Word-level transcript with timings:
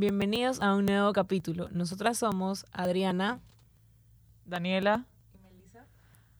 Bienvenidos 0.00 0.60
a 0.60 0.76
un 0.76 0.86
nuevo 0.86 1.12
capítulo. 1.12 1.68
Nosotras 1.72 2.18
somos 2.18 2.66
Adriana, 2.70 3.40
Daniela 4.46 5.06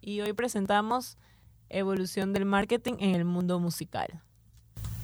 y 0.01 0.21
hoy 0.21 0.33
presentamos 0.33 1.19
Evolución 1.69 2.33
del 2.33 2.45
Marketing 2.45 2.95
en 3.01 3.17
el 3.17 3.25
Mundo 3.25 3.59
Musical. 3.59 4.23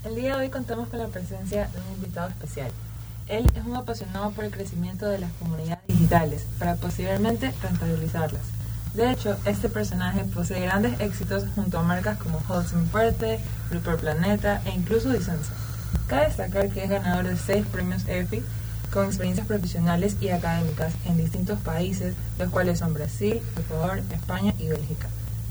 El 0.04 0.14
día 0.14 0.37
de 0.37 0.45
hoy 0.45 0.51
contamos 0.51 0.87
con 0.87 1.01
la 1.01 1.09
presencia 1.09 1.67
de 1.67 1.80
un 1.80 1.96
invitado 1.96 2.29
especial. 2.29 2.71
Él 3.27 3.51
es 3.56 3.64
un 3.64 3.75
apasionado 3.75 4.30
por 4.30 4.45
el 4.45 4.53
crecimiento 4.53 5.09
de 5.09 5.18
las 5.18 5.32
comunidades 5.32 5.84
digitales 5.89 6.46
para 6.61 6.77
posiblemente 6.77 7.52
rentabilizarlas. 7.61 8.43
De 8.95 9.11
hecho, 9.11 9.36
este 9.46 9.68
personaje 9.68 10.23
posee 10.32 10.61
grandes 10.61 11.00
éxitos 11.00 11.45
junto 11.57 11.80
a 11.80 11.82
marcas 11.82 12.18
como 12.18 12.41
Wholesome 12.48 12.86
Fuerte, 12.86 13.41
Super 13.73 13.96
Planeta 13.96 14.62
e 14.64 14.71
incluso 14.71 15.11
Dicenza. 15.11 15.64
Cabe 16.07 16.27
destacar 16.27 16.69
que 16.69 16.85
es 16.85 16.91
ganador 16.91 17.27
de 17.27 17.37
seis 17.37 17.65
premios 17.67 18.07
EFI 18.07 18.43
con 18.93 19.07
experiencias 19.07 19.47
profesionales 19.47 20.17
y 20.21 20.29
académicas 20.29 20.95
en 21.05 21.16
distintos 21.16 21.59
países, 21.61 22.15
los 22.39 22.51
cuales 22.51 22.79
son 22.79 22.95
Brasil, 22.95 23.41
Ecuador, 23.59 24.01
España 24.12 24.55
y 24.59 24.69
Bélgica. 24.69 25.09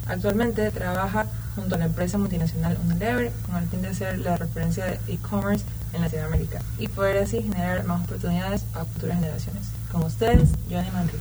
Actualmente 0.07 0.69
trabaja 0.71 1.27
junto 1.55 1.75
a 1.75 1.77
la 1.77 1.85
empresa 1.85 2.17
multinacional 2.17 2.77
Unilever 2.83 3.31
con 3.45 3.57
el 3.57 3.67
fin 3.67 3.81
de 3.81 3.93
ser 3.93 4.19
la 4.19 4.37
referencia 4.37 4.85
de 4.85 4.99
e-commerce 5.07 5.65
en 5.93 6.01
Latinoamérica 6.01 6.61
y 6.79 6.87
poder 6.87 7.17
así 7.23 7.41
generar 7.41 7.83
más 7.85 8.03
oportunidades 8.03 8.65
a 8.73 8.85
futuras 8.85 9.19
generaciones. 9.19 9.71
Con 9.91 10.03
ustedes, 10.03 10.49
Johnny 10.69 10.89
Manrique. 10.91 11.19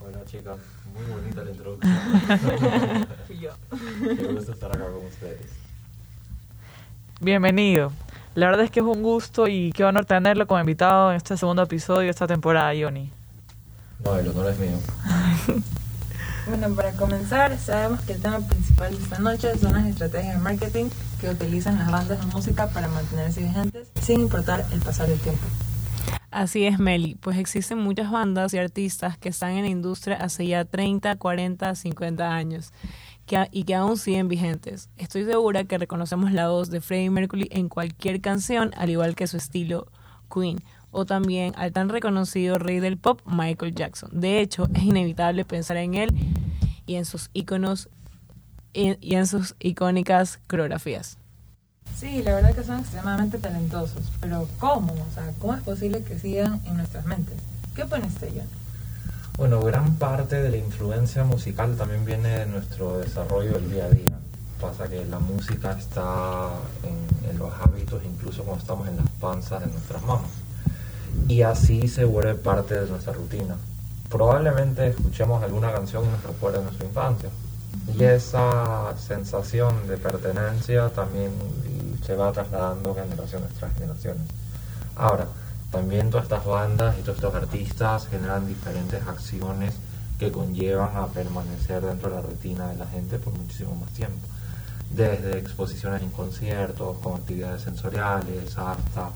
Hola 0.00 0.24
chicas, 0.26 0.58
muy 0.94 1.04
bonita 1.04 1.44
la 1.44 1.50
introducción. 1.50 1.92
Fui 3.26 3.38
yo. 3.38 3.50
Qué 4.16 4.26
gusto 4.26 4.52
estar 4.52 4.70
acá 4.70 4.84
con 4.84 5.06
ustedes. 5.06 5.50
Bienvenido. 7.20 7.92
La 8.34 8.46
verdad 8.46 8.64
es 8.64 8.70
que 8.70 8.80
es 8.80 8.86
un 8.86 9.02
gusto 9.02 9.46
y 9.46 9.72
qué 9.72 9.84
honor 9.84 10.06
tenerlo 10.06 10.46
como 10.46 10.58
invitado 10.58 11.10
en 11.10 11.16
este 11.16 11.36
segundo 11.36 11.62
episodio 11.62 12.02
de 12.02 12.10
esta 12.10 12.26
temporada, 12.26 12.72
Johnny. 12.78 13.10
No, 14.02 14.16
el 14.16 14.28
honor 14.28 14.52
es 14.52 14.58
mío. 14.58 14.78
Bueno, 16.44 16.74
para 16.74 16.90
comenzar, 16.94 17.56
sabemos 17.56 18.00
que 18.00 18.14
el 18.14 18.20
tema 18.20 18.40
principal 18.40 18.90
de 18.90 19.00
esta 19.00 19.18
noche 19.20 19.56
son 19.58 19.74
las 19.74 19.86
estrategias 19.86 20.34
de 20.34 20.40
marketing 20.40 20.86
que 21.20 21.30
utilizan 21.30 21.78
las 21.78 21.88
bandas 21.88 22.18
de 22.18 22.26
música 22.32 22.68
para 22.70 22.88
mantenerse 22.88 23.42
vigentes 23.42 23.88
sin 24.00 24.22
importar 24.22 24.66
el 24.72 24.80
pasar 24.80 25.06
del 25.06 25.20
tiempo. 25.20 25.44
Así 26.32 26.66
es, 26.66 26.80
Meli, 26.80 27.14
pues 27.14 27.38
existen 27.38 27.78
muchas 27.78 28.10
bandas 28.10 28.52
y 28.54 28.58
artistas 28.58 29.16
que 29.18 29.28
están 29.28 29.52
en 29.52 29.62
la 29.62 29.68
industria 29.68 30.16
hace 30.16 30.46
ya 30.46 30.64
30, 30.64 31.14
40, 31.14 31.76
50 31.76 32.34
años 32.34 32.72
y 33.50 33.64
que 33.64 33.74
aún 33.74 33.96
siguen 33.96 34.28
vigentes. 34.28 34.90
Estoy 34.96 35.24
segura 35.24 35.64
que 35.64 35.78
reconocemos 35.78 36.32
la 36.32 36.48
voz 36.48 36.70
de 36.70 36.80
Freddie 36.80 37.10
Mercury 37.10 37.48
en 37.50 37.68
cualquier 37.68 38.20
canción, 38.20 38.72
al 38.76 38.90
igual 38.90 39.14
que 39.14 39.26
su 39.26 39.38
estilo 39.38 39.86
Queen, 40.32 40.62
o 40.90 41.06
también 41.06 41.54
al 41.56 41.72
tan 41.72 41.88
reconocido 41.88 42.58
rey 42.58 42.80
del 42.80 42.98
pop 42.98 43.20
Michael 43.24 43.74
Jackson. 43.74 44.10
De 44.12 44.40
hecho, 44.40 44.68
es 44.74 44.82
inevitable 44.82 45.44
pensar 45.44 45.78
en 45.78 45.94
él 45.94 46.14
y 46.86 46.96
en 46.96 47.04
sus 47.04 47.30
íconos 47.32 47.88
y, 48.74 49.14
en 49.14 49.26
sus 49.26 49.54
icónicas 49.60 50.38
coreografías. 50.48 51.16
Sí, 51.96 52.22
la 52.22 52.34
verdad 52.34 52.54
que 52.54 52.64
son 52.64 52.80
extremadamente 52.80 53.38
talentosos, 53.38 54.10
pero 54.20 54.48
¿cómo? 54.58 54.92
O 54.92 55.14
sea, 55.14 55.32
¿cómo 55.38 55.54
es 55.54 55.62
posible 55.62 56.02
que 56.02 56.18
sigan 56.18 56.60
en 56.66 56.76
nuestras 56.76 57.06
mentes? 57.06 57.36
¿Qué 57.74 57.82
opina 57.82 58.06
usted, 58.06 58.30
John? 58.34 58.61
Bueno, 59.36 59.62
gran 59.62 59.96
parte 59.96 60.42
de 60.42 60.50
la 60.50 60.58
influencia 60.58 61.24
musical 61.24 61.76
también 61.76 62.04
viene 62.04 62.40
de 62.40 62.46
nuestro 62.46 62.98
desarrollo 62.98 63.52
del 63.52 63.70
día 63.70 63.86
a 63.86 63.88
día. 63.88 64.18
Pasa 64.60 64.88
que 64.88 65.04
la 65.06 65.18
música 65.18 65.72
está 65.72 66.50
en, 66.82 67.30
en 67.30 67.38
los 67.38 67.50
hábitos, 67.60 68.02
incluso 68.04 68.44
cuando 68.44 68.60
estamos 68.60 68.88
en 68.88 68.96
las 68.98 69.08
panzas 69.20 69.60
de 69.60 69.66
nuestras 69.66 70.02
mamás. 70.02 70.30
Y 71.28 71.42
así 71.42 71.88
se 71.88 72.04
vuelve 72.04 72.34
parte 72.34 72.78
de 72.78 72.88
nuestra 72.88 73.12
rutina. 73.14 73.56
Probablemente 74.08 74.88
escuchemos 74.88 75.42
alguna 75.42 75.72
canción 75.72 76.04
en 76.04 76.10
nuestro 76.10 76.32
recuerda 76.32 76.58
de 76.58 76.64
nuestra 76.64 76.86
infancia. 76.86 77.30
Y 77.98 78.04
esa 78.04 78.94
sensación 78.98 79.88
de 79.88 79.96
pertenencia 79.96 80.90
también 80.90 81.30
se 82.04 82.14
va 82.14 82.32
trasladando 82.32 82.94
generaciones 82.94 83.52
tras 83.54 83.72
generaciones. 83.74 84.28
Ahora, 84.94 85.26
también 85.72 86.10
todas 86.10 86.24
estas 86.24 86.44
bandas 86.44 86.96
y 86.98 87.02
todos 87.02 87.16
estos 87.16 87.34
artistas 87.34 88.06
generan 88.06 88.46
diferentes 88.46 89.02
acciones 89.08 89.74
que 90.18 90.30
conllevan 90.30 90.94
a 90.96 91.06
permanecer 91.06 91.82
dentro 91.82 92.10
de 92.10 92.16
la 92.16 92.22
rutina 92.22 92.68
de 92.68 92.76
la 92.76 92.86
gente 92.86 93.18
por 93.18 93.32
muchísimo 93.36 93.74
más 93.74 93.90
tiempo. 93.92 94.28
Desde 94.90 95.38
exposiciones 95.38 96.02
en 96.02 96.10
conciertos, 96.10 96.98
con 96.98 97.14
actividades 97.14 97.62
sensoriales, 97.62 98.56
hasta 98.58 99.10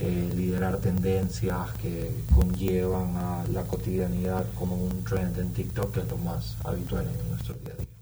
eh, 0.00 0.30
liderar 0.34 0.76
tendencias 0.76 1.72
que 1.82 2.24
conllevan 2.32 3.16
a 3.16 3.44
la 3.52 3.62
cotidianidad 3.64 4.46
como 4.56 4.76
un 4.76 5.02
trend 5.02 5.36
en 5.38 5.52
TikTok, 5.52 5.92
que 5.92 6.00
es 6.00 6.08
lo 6.08 6.18
más 6.18 6.56
habitual 6.64 7.06
en 7.06 7.30
nuestro 7.30 7.54
día 7.54 7.74
a 7.74 7.76
día. 7.76 7.97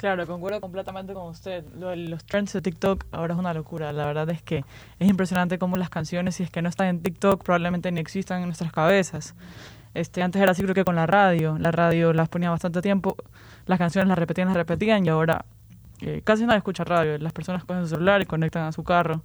Claro, 0.00 0.26
concuerdo 0.26 0.62
completamente 0.62 1.12
con 1.12 1.28
usted. 1.28 1.62
Los 1.74 2.24
trends 2.24 2.54
de 2.54 2.62
TikTok 2.62 3.04
ahora 3.12 3.34
es 3.34 3.38
una 3.38 3.52
locura. 3.52 3.92
La 3.92 4.06
verdad 4.06 4.30
es 4.30 4.40
que 4.40 4.64
es 4.98 5.06
impresionante 5.10 5.58
cómo 5.58 5.76
las 5.76 5.90
canciones, 5.90 6.36
si 6.36 6.42
es 6.42 6.50
que 6.50 6.62
no 6.62 6.70
están 6.70 6.86
en 6.86 7.02
TikTok, 7.02 7.44
probablemente 7.44 7.92
ni 7.92 8.00
existan 8.00 8.40
en 8.40 8.46
nuestras 8.46 8.72
cabezas. 8.72 9.34
Este, 9.92 10.22
antes 10.22 10.40
era 10.40 10.52
así 10.52 10.62
creo 10.62 10.74
que 10.74 10.84
con 10.84 10.96
la 10.96 11.06
radio. 11.06 11.58
La 11.58 11.70
radio 11.70 12.14
las 12.14 12.30
ponía 12.30 12.48
bastante 12.48 12.80
tiempo, 12.80 13.14
las 13.66 13.78
canciones 13.78 14.08
las 14.08 14.18
repetían, 14.18 14.48
las 14.48 14.56
repetían 14.56 15.04
y 15.04 15.10
ahora 15.10 15.44
eh, 16.00 16.22
casi 16.24 16.46
nadie 16.46 16.56
escucha 16.56 16.82
radio. 16.82 17.18
Las 17.18 17.34
personas 17.34 17.62
cogen 17.64 17.82
su 17.82 17.90
celular 17.90 18.22
y 18.22 18.24
conectan 18.24 18.62
a 18.62 18.72
su 18.72 18.82
carro 18.82 19.20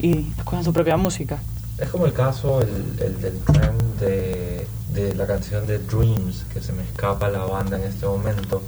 y 0.00 0.28
escuchan 0.36 0.64
su 0.64 0.72
propia 0.72 0.96
música. 0.96 1.38
Es 1.78 1.88
como 1.88 2.06
el 2.06 2.12
caso 2.12 2.62
el 2.62 2.96
del 2.96 3.38
trend 3.44 4.00
de, 4.00 4.43
de 4.94 5.14
la 5.14 5.26
canción 5.26 5.66
de 5.66 5.78
Dreams, 5.80 6.44
que 6.52 6.60
se 6.60 6.72
me 6.72 6.84
escapa 6.84 7.28
la 7.28 7.44
banda 7.44 7.76
en 7.76 7.82
este 7.82 8.06
momento, 8.06 8.62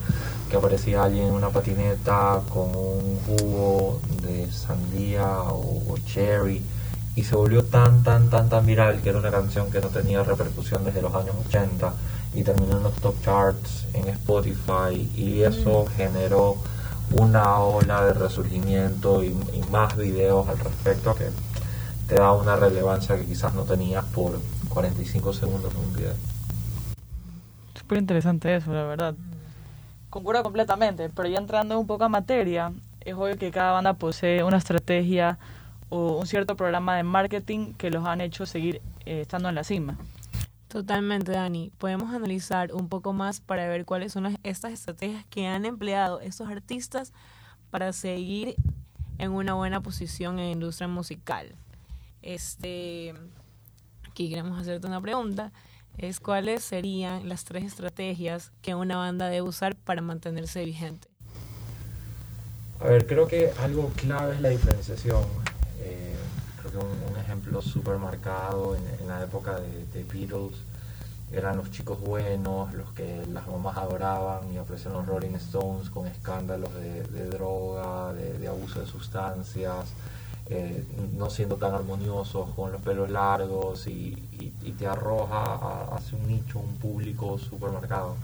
que 0.50 0.56
aparecía 0.56 1.04
alguien 1.04 1.28
en 1.28 1.32
una 1.32 1.50
patineta 1.50 2.40
con 2.52 2.68
un 2.74 3.20
jugo 3.24 4.00
de 4.22 4.50
sandía 4.50 5.26
o, 5.26 5.82
o 5.88 5.98
cherry 6.04 6.62
y 7.14 7.24
se 7.24 7.34
volvió 7.34 7.64
tan, 7.64 8.02
tan, 8.02 8.28
tan, 8.28 8.48
tan 8.48 8.66
viral 8.66 9.00
que 9.00 9.08
era 9.08 9.18
una 9.18 9.30
canción 9.30 9.70
que 9.70 9.80
no 9.80 9.88
tenía 9.88 10.22
repercusión 10.22 10.84
desde 10.84 11.00
los 11.00 11.14
años 11.14 11.34
80 11.48 11.94
y 12.34 12.42
terminó 12.42 12.76
en 12.76 12.82
los 12.82 12.94
top 12.96 13.14
charts 13.22 13.86
en 13.94 14.08
Spotify 14.08 15.10
y 15.16 15.42
eso 15.42 15.86
generó 15.96 16.56
una 17.12 17.58
ola 17.60 18.04
de 18.04 18.12
resurgimiento 18.12 19.22
y, 19.22 19.28
y 19.28 19.62
más 19.70 19.96
videos 19.96 20.46
al 20.48 20.58
respecto 20.58 21.14
que 21.14 21.30
te 22.08 22.16
da 22.16 22.32
una 22.32 22.56
relevancia 22.56 23.16
que 23.16 23.24
quizás 23.24 23.54
no 23.54 23.62
tenías 23.62 24.04
por 24.04 24.38
45 24.80 25.32
segundos 25.32 25.72
en 25.74 25.80
un 25.80 25.92
video. 25.94 26.12
Súper 27.74 27.96
interesante 27.96 28.54
eso, 28.54 28.74
la 28.74 28.82
verdad. 28.84 29.14
Concuerdo 30.10 30.42
completamente, 30.42 31.08
pero 31.08 31.26
ya 31.30 31.38
entrando 31.38 31.80
un 31.80 31.86
poco 31.86 32.04
a 32.04 32.10
materia, 32.10 32.74
es 33.00 33.14
obvio 33.14 33.38
que 33.38 33.50
cada 33.50 33.72
banda 33.72 33.94
posee 33.94 34.42
una 34.44 34.58
estrategia 34.58 35.38
o 35.88 36.18
un 36.18 36.26
cierto 36.26 36.56
programa 36.56 36.94
de 36.94 37.04
marketing 37.04 37.72
que 37.72 37.90
los 37.90 38.04
han 38.04 38.20
hecho 38.20 38.44
seguir 38.44 38.82
eh, 39.06 39.22
estando 39.22 39.48
en 39.48 39.54
la 39.54 39.64
cima. 39.64 39.96
Totalmente, 40.68 41.32
Dani. 41.32 41.72
Podemos 41.78 42.12
analizar 42.14 42.74
un 42.74 42.90
poco 42.90 43.14
más 43.14 43.40
para 43.40 43.66
ver 43.68 43.86
cuáles 43.86 44.12
son 44.12 44.24
las- 44.24 44.36
estas 44.42 44.72
estrategias 44.72 45.24
que 45.30 45.46
han 45.46 45.64
empleado 45.64 46.20
estos 46.20 46.50
artistas 46.50 47.14
para 47.70 47.94
seguir 47.94 48.56
en 49.16 49.30
una 49.30 49.54
buena 49.54 49.80
posición 49.80 50.38
en 50.38 50.44
la 50.44 50.50
industria 50.52 50.86
musical. 50.86 51.54
Este, 52.20 53.14
aquí 54.16 54.30
queremos 54.30 54.58
hacerte 54.58 54.86
una 54.86 55.02
pregunta. 55.02 55.52
Es 55.98 56.20
cuáles 56.20 56.64
serían 56.64 57.28
las 57.28 57.44
tres 57.44 57.64
estrategias 57.64 58.50
que 58.62 58.74
una 58.74 58.96
banda 58.96 59.28
debe 59.28 59.42
usar 59.42 59.76
para 59.76 60.00
mantenerse 60.00 60.64
vigente. 60.64 61.08
A 62.80 62.84
ver, 62.84 63.06
creo 63.06 63.28
que 63.28 63.52
algo 63.60 63.90
clave 63.90 64.36
es 64.36 64.40
la 64.40 64.48
diferenciación. 64.48 65.22
Eh, 65.80 66.16
creo 66.60 66.72
que 66.72 66.78
un, 66.78 67.12
un 67.12 67.20
ejemplo 67.20 67.60
súper 67.60 67.98
marcado 67.98 68.74
en, 68.74 68.82
en 69.02 69.08
la 69.08 69.22
época 69.22 69.60
de, 69.60 69.84
de 69.92 70.04
Beatles 70.04 70.60
eran 71.30 71.58
los 71.58 71.70
chicos 71.70 72.00
buenos, 72.00 72.72
los 72.72 72.94
que 72.94 73.22
las 73.30 73.46
mamás 73.46 73.76
adoraban 73.76 74.50
y 74.50 74.56
aparecieron 74.56 75.00
los 75.00 75.06
Rolling 75.06 75.34
Stones 75.34 75.90
con 75.90 76.06
escándalos 76.06 76.72
de, 76.72 77.02
de 77.02 77.28
droga, 77.28 78.14
de, 78.14 78.38
de 78.38 78.48
abuso 78.48 78.80
de 78.80 78.86
sustancias, 78.86 79.92
eh, 80.48 80.84
no 81.16 81.30
siendo 81.30 81.56
tan 81.56 81.74
armoniosos, 81.74 82.50
con 82.54 82.72
los 82.72 82.80
pelos 82.82 83.10
largos 83.10 83.86
y, 83.86 83.92
y- 84.32 84.52
te 84.72 84.86
arroja 84.86 85.36
a- 85.54 85.96
hacia 85.96 86.18
un 86.18 86.26
nicho, 86.28 86.58
un 86.58 86.76
público 86.76 87.38
súper 87.38 87.70
marcado. 87.70 88.14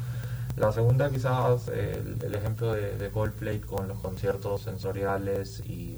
La 0.57 0.71
segunda 0.73 1.11
quizás 1.11 1.69
el, 1.69 2.19
el 2.23 2.35
ejemplo 2.35 2.73
de, 2.75 2.97
de 2.99 3.11
Coldplay 3.11 3.61
con 3.61 3.89
los 3.89 3.99
conciertos 4.01 4.63
sensoriales 4.63 5.61
y, 5.67 5.97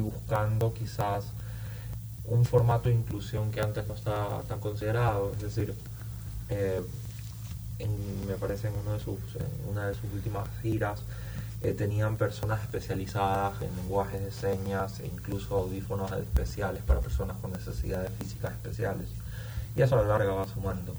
buscando 0.00 0.74
quizás 0.74 1.26
un 2.24 2.44
formato 2.44 2.88
de 2.88 2.94
inclusión 2.96 3.50
que 3.50 3.60
antes 3.60 3.86
no 3.86 3.94
estaba 3.94 4.42
tan 4.42 4.58
considerado, 4.60 5.32
es 5.32 5.42
decir, 5.42 5.74
eh, 6.50 6.82
me 8.26 8.34
parece 8.34 8.68
en, 8.68 8.74
uno 8.82 8.92
de 8.94 9.00
sus, 9.00 9.18
en 9.36 9.70
una 9.70 9.86
de 9.88 9.94
sus 9.94 10.04
últimas 10.12 10.48
giras 10.62 11.00
eh, 11.64 11.72
tenían 11.72 12.16
personas 12.16 12.60
especializadas 12.62 13.60
en 13.62 13.74
lenguajes 13.76 14.22
de 14.22 14.30
señas 14.30 15.00
e 15.00 15.06
incluso 15.06 15.56
audífonos 15.56 16.12
especiales 16.12 16.82
para 16.82 17.00
personas 17.00 17.38
con 17.40 17.52
necesidades 17.52 18.10
físicas 18.18 18.52
especiales. 18.52 19.08
Y 19.74 19.82
eso 19.82 19.98
a 19.98 20.02
la 20.02 20.08
larga 20.08 20.32
va 20.32 20.46
sumando. 20.46 20.94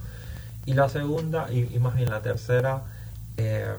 Y 0.66 0.74
la 0.74 0.90
segunda, 0.90 1.52
y, 1.52 1.70
y 1.74 1.80
más 1.80 1.96
bien 1.96 2.10
la 2.10 2.22
tercera, 2.22 2.82
eh, 3.38 3.76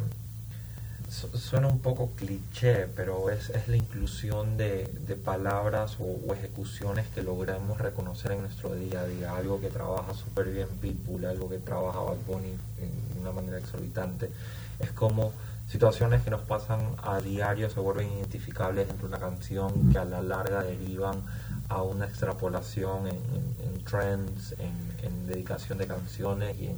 suena 1.08 1.68
un 1.68 1.80
poco 1.80 2.10
cliché, 2.16 2.88
pero 2.94 3.30
es, 3.30 3.50
es 3.50 3.68
la 3.68 3.76
inclusión 3.76 4.56
de, 4.56 4.90
de 5.06 5.16
palabras 5.16 5.96
o, 5.98 6.32
ejecuciones 6.34 7.06
que 7.14 7.22
logremos 7.22 7.78
reconocer 7.78 8.32
en 8.32 8.42
nuestro 8.42 8.74
día 8.74 9.00
a 9.00 9.06
día. 9.06 9.36
Algo 9.36 9.60
que 9.60 9.68
trabaja 9.68 10.14
súper 10.14 10.50
bien 10.50 10.68
Pitbull, 10.80 11.24
algo 11.24 11.48
que 11.48 11.58
trabaja 11.58 11.98
Bad 12.00 12.18
Bunny 12.26 12.50
de 12.50 13.20
una 13.20 13.32
manera 13.32 13.58
exorbitante. 13.58 14.30
Es 14.78 14.90
como 14.92 15.32
situaciones 15.68 16.22
que 16.22 16.30
nos 16.30 16.42
pasan 16.42 16.80
a 17.02 17.20
diario 17.20 17.68
se 17.70 17.80
vuelven 17.80 18.12
identificables 18.12 18.88
entre 18.88 19.06
una 19.06 19.18
canción 19.18 19.90
que 19.92 19.98
a 19.98 20.04
la 20.04 20.22
larga 20.22 20.62
derivan 20.62 21.22
a 21.68 21.82
una 21.82 22.06
extrapolación 22.06 23.08
en, 23.08 23.84
trends, 23.84 24.54
en, 24.58 25.26
dedicación 25.26 25.78
de 25.78 25.86
canciones 25.86 26.56
y 26.58 26.70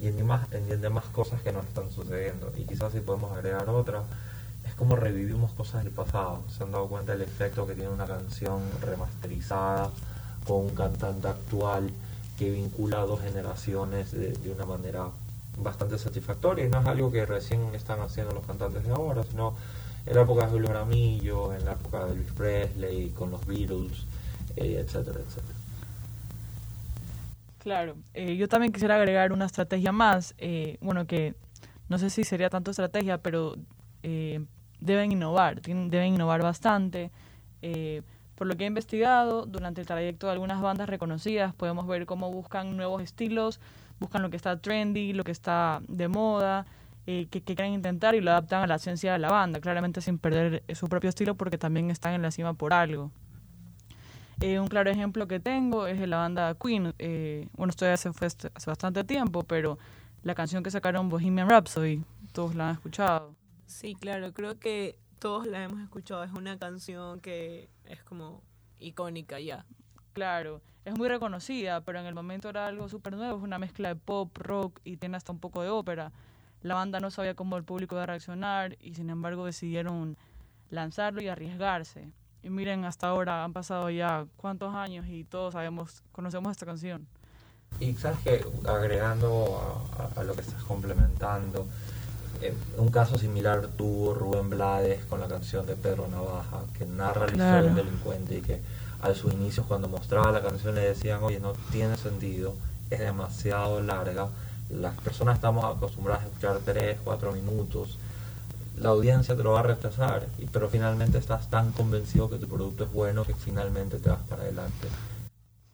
y 0.00 0.10
demás, 0.10 0.46
en 0.52 0.80
demás 0.80 1.04
cosas 1.06 1.42
que 1.42 1.52
nos 1.52 1.66
están 1.66 1.90
sucediendo. 1.90 2.52
Y 2.56 2.64
quizás 2.64 2.92
si 2.92 3.00
podemos 3.00 3.32
agregar 3.32 3.68
otra, 3.68 4.02
es 4.66 4.74
como 4.74 4.96
revivimos 4.96 5.52
cosas 5.52 5.84
del 5.84 5.92
pasado. 5.92 6.44
Se 6.56 6.62
han 6.62 6.72
dado 6.72 6.88
cuenta 6.88 7.12
del 7.12 7.22
efecto 7.22 7.66
que 7.66 7.74
tiene 7.74 7.90
una 7.90 8.06
canción 8.06 8.62
remasterizada 8.80 9.90
con 10.46 10.66
un 10.66 10.74
cantante 10.74 11.28
actual 11.28 11.90
que 12.38 12.50
vincula 12.50 13.00
a 13.00 13.06
dos 13.06 13.20
generaciones 13.20 14.12
de, 14.12 14.32
de 14.32 14.52
una 14.52 14.64
manera 14.64 15.08
bastante 15.62 15.98
satisfactoria. 15.98 16.64
Y 16.64 16.68
no 16.68 16.80
es 16.80 16.86
algo 16.86 17.10
que 17.10 17.26
recién 17.26 17.74
están 17.74 18.00
haciendo 18.00 18.34
los 18.34 18.46
cantantes 18.46 18.84
de 18.84 18.92
ahora, 18.92 19.22
sino 19.24 19.54
en 20.06 20.14
la 20.14 20.22
época 20.22 20.46
de 20.46 20.52
Julio 20.52 20.72
Ramillo, 20.72 21.54
en 21.54 21.64
la 21.64 21.72
época 21.72 22.04
de 22.04 22.12
Elvis 22.12 22.32
Presley, 22.32 23.10
con 23.10 23.30
los 23.30 23.46
Beatles, 23.46 24.06
eh, 24.56 24.82
etcétera, 24.84 25.20
etcétera. 25.20 25.58
Claro, 27.58 27.96
eh, 28.14 28.36
yo 28.36 28.48
también 28.48 28.72
quisiera 28.72 28.96
agregar 28.96 29.32
una 29.32 29.44
estrategia 29.44 29.92
más, 29.92 30.34
eh, 30.38 30.78
bueno, 30.80 31.06
que 31.06 31.34
no 31.88 31.98
sé 31.98 32.08
si 32.08 32.24
sería 32.24 32.48
tanto 32.48 32.70
estrategia, 32.70 33.18
pero 33.18 33.56
eh, 34.02 34.40
deben 34.80 35.12
innovar, 35.12 35.60
deben 35.60 36.14
innovar 36.14 36.42
bastante. 36.42 37.10
por 38.36 38.46
lo 38.46 38.56
que 38.56 38.64
he 38.64 38.66
investigado, 38.68 39.44
durante 39.46 39.80
el 39.80 39.86
trayecto 39.86 40.28
de 40.28 40.32
algunas 40.32 40.62
bandas 40.62 40.88
reconocidas, 40.88 41.52
podemos 41.54 41.86
ver 41.86 42.06
cómo 42.06 42.30
buscan 42.30 42.76
nuevos 42.76 43.02
estilos, 43.02 43.60
buscan 44.00 44.22
lo 44.22 44.30
que 44.30 44.36
está 44.36 44.58
trendy, 44.60 45.12
lo 45.12 45.24
que 45.24 45.32
está 45.32 45.80
de 45.88 46.08
moda, 46.08 46.66
que, 47.06 47.26
que, 47.30 47.40
quieren 47.42 47.72
intentar 47.72 48.14
y 48.14 48.20
lo 48.20 48.30
adaptan 48.30 48.62
a 48.62 48.66
la 48.66 48.74
esencia 48.74 49.12
de 49.12 49.18
la 49.18 49.30
banda, 49.30 49.60
claramente 49.60 50.02
sin 50.02 50.18
perder 50.18 50.62
su 50.74 50.88
propio 50.88 51.08
estilo 51.08 51.34
porque 51.36 51.56
también 51.56 51.90
están 51.90 52.12
en 52.12 52.20
la 52.20 52.30
cima 52.30 52.52
por 52.52 52.74
algo. 52.74 53.10
Eh, 54.40 54.60
un 54.60 54.68
claro 54.68 54.90
ejemplo 54.90 55.26
que 55.26 55.40
tengo 55.40 55.88
es 55.88 55.98
de 55.98 56.06
la 56.06 56.18
banda 56.18 56.54
Queen. 56.54 56.94
Eh, 56.98 57.48
bueno, 57.54 57.70
esto 57.70 57.86
ya 57.86 57.96
se 57.96 58.12
fue 58.12 58.28
hace 58.28 58.48
bastante 58.66 59.02
tiempo, 59.02 59.42
pero 59.42 59.78
la 60.22 60.34
canción 60.34 60.62
que 60.62 60.70
sacaron 60.70 61.08
Bohemian 61.08 61.48
Rhapsody, 61.48 62.04
todos 62.32 62.54
la 62.54 62.68
han 62.68 62.74
escuchado. 62.74 63.34
Sí, 63.66 63.96
claro, 63.96 64.32
creo 64.32 64.58
que 64.60 64.98
todos 65.18 65.46
la 65.46 65.64
hemos 65.64 65.80
escuchado. 65.80 66.22
Es 66.22 66.32
una 66.32 66.56
canción 66.56 67.20
que 67.20 67.68
es 67.84 68.02
como 68.04 68.42
icónica 68.78 69.40
ya. 69.40 69.66
Claro, 70.12 70.60
es 70.84 70.96
muy 70.96 71.08
reconocida, 71.08 71.82
pero 71.82 72.00
en 72.00 72.06
el 72.06 72.14
momento 72.14 72.48
era 72.48 72.66
algo 72.66 72.88
súper 72.88 73.14
nuevo. 73.14 73.38
Es 73.38 73.42
una 73.44 73.58
mezcla 73.58 73.88
de 73.88 73.96
pop, 73.96 74.36
rock 74.38 74.80
y 74.84 74.96
tiene 74.96 75.16
hasta 75.16 75.32
un 75.32 75.38
poco 75.38 75.62
de 75.62 75.68
ópera. 75.68 76.12
La 76.62 76.74
banda 76.74 76.98
no 76.98 77.10
sabía 77.10 77.34
cómo 77.34 77.56
el 77.56 77.64
público 77.64 77.94
iba 77.94 78.04
a 78.04 78.06
reaccionar 78.06 78.76
y 78.80 78.94
sin 78.94 79.10
embargo 79.10 79.44
decidieron 79.44 80.16
lanzarlo 80.70 81.22
y 81.22 81.28
arriesgarse. 81.28 82.08
Y 82.42 82.50
miren, 82.50 82.84
hasta 82.84 83.08
ahora 83.08 83.44
han 83.44 83.52
pasado 83.52 83.90
ya 83.90 84.26
cuántos 84.36 84.74
años 84.74 85.06
y 85.08 85.24
todos 85.24 85.52
sabemos, 85.52 86.02
conocemos 86.12 86.50
esta 86.52 86.66
canción. 86.66 87.06
Y 87.80 87.94
sabes 87.94 88.18
que 88.20 88.44
agregando 88.66 89.86
a, 90.16 90.22
lo 90.24 90.34
que 90.34 90.40
estás 90.40 90.62
complementando, 90.64 91.66
eh, 92.40 92.54
un 92.76 92.90
caso 92.90 93.18
similar 93.18 93.68
tuvo 93.68 94.14
Rubén 94.14 94.48
Blades 94.48 95.04
con 95.04 95.20
la 95.20 95.28
canción 95.28 95.66
de 95.66 95.76
Pedro 95.76 96.08
Navaja, 96.08 96.64
que 96.76 96.86
narra 96.86 97.26
la 97.26 97.32
historia 97.32 97.62
del 97.62 97.74
delincuente 97.74 98.38
y 98.38 98.40
que 98.40 98.62
a 99.00 99.14
sus 99.14 99.32
inicios 99.32 99.66
cuando 99.66 99.88
mostraba 99.88 100.32
la 100.32 100.42
canción 100.42 100.74
le 100.74 100.82
decían, 100.82 101.22
oye, 101.22 101.40
no 101.40 101.52
tiene 101.70 101.96
sentido, 101.96 102.54
es 102.90 102.98
demasiado 102.98 103.80
larga, 103.80 104.28
las 104.70 104.94
personas 105.00 105.36
estamos 105.36 105.64
acostumbradas 105.64 106.24
a 106.24 106.26
escuchar 106.26 106.58
3, 106.64 106.98
4 107.04 107.32
minutos, 107.32 107.98
la 108.76 108.90
audiencia 108.90 109.36
te 109.36 109.42
lo 109.42 109.52
va 109.52 109.60
a 109.60 109.64
rechazar, 109.64 110.26
pero 110.52 110.68
finalmente 110.68 111.18
estás 111.18 111.50
tan 111.50 111.72
convencido 111.72 112.30
que 112.30 112.38
tu 112.38 112.48
producto 112.48 112.84
es 112.84 112.92
bueno 112.92 113.24
que 113.24 113.34
finalmente 113.34 113.98
te 113.98 114.08
vas 114.08 114.20
para 114.28 114.42
adelante. 114.42 114.88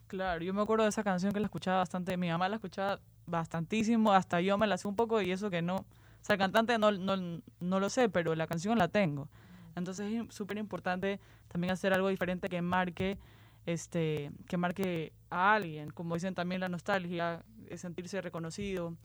Claro, 0.07 0.43
yo 0.43 0.53
me 0.53 0.61
acuerdo 0.61 0.83
de 0.83 0.89
esa 0.89 1.03
canción 1.03 1.33
que 1.33 1.39
la 1.39 1.47
escuchaba 1.47 1.77
bastante, 1.79 2.15
mi 2.17 2.29
mamá 2.29 2.47
la 2.49 2.55
escuchaba 2.55 2.99
bastantísimo, 3.27 4.13
hasta 4.13 4.39
yo 4.41 4.57
me 4.57 4.67
la 4.67 4.77
sé 4.77 4.87
un 4.87 4.95
poco 4.95 5.21
y 5.21 5.31
eso 5.31 5.49
que 5.49 5.61
no, 5.61 5.77
o 5.77 5.85
sea, 6.21 6.35
el 6.35 6.39
cantante 6.39 6.77
no, 6.79 6.91
no, 6.91 7.41
no 7.59 7.79
lo 7.79 7.89
sé, 7.89 8.09
pero 8.09 8.33
la 8.33 8.47
canción 8.47 8.77
la 8.79 8.87
tengo. 8.87 9.27
Entonces 9.75 10.11
es 10.11 10.33
súper 10.33 10.57
importante 10.57 11.19
también 11.47 11.71
hacer 11.71 11.93
algo 11.93 12.09
diferente 12.09 12.49
que 12.49 12.61
marque, 12.61 13.17
este, 13.65 14.31
que 14.47 14.57
marque 14.57 15.11
a 15.29 15.53
alguien, 15.53 15.89
como 15.91 16.15
dicen 16.15 16.35
también 16.35 16.61
la 16.61 16.69
nostalgia, 16.69 17.43
es 17.69 17.81
sentirse 17.81 18.21
reconocido, 18.21 18.95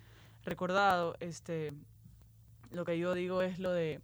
recordado, 0.45 1.17
este, 1.21 1.73
lo 2.73 2.85
que 2.85 2.99
yo 2.99 3.15
digo 3.15 3.43
es 3.43 3.59
lo 3.59 3.73
de, 3.73 4.01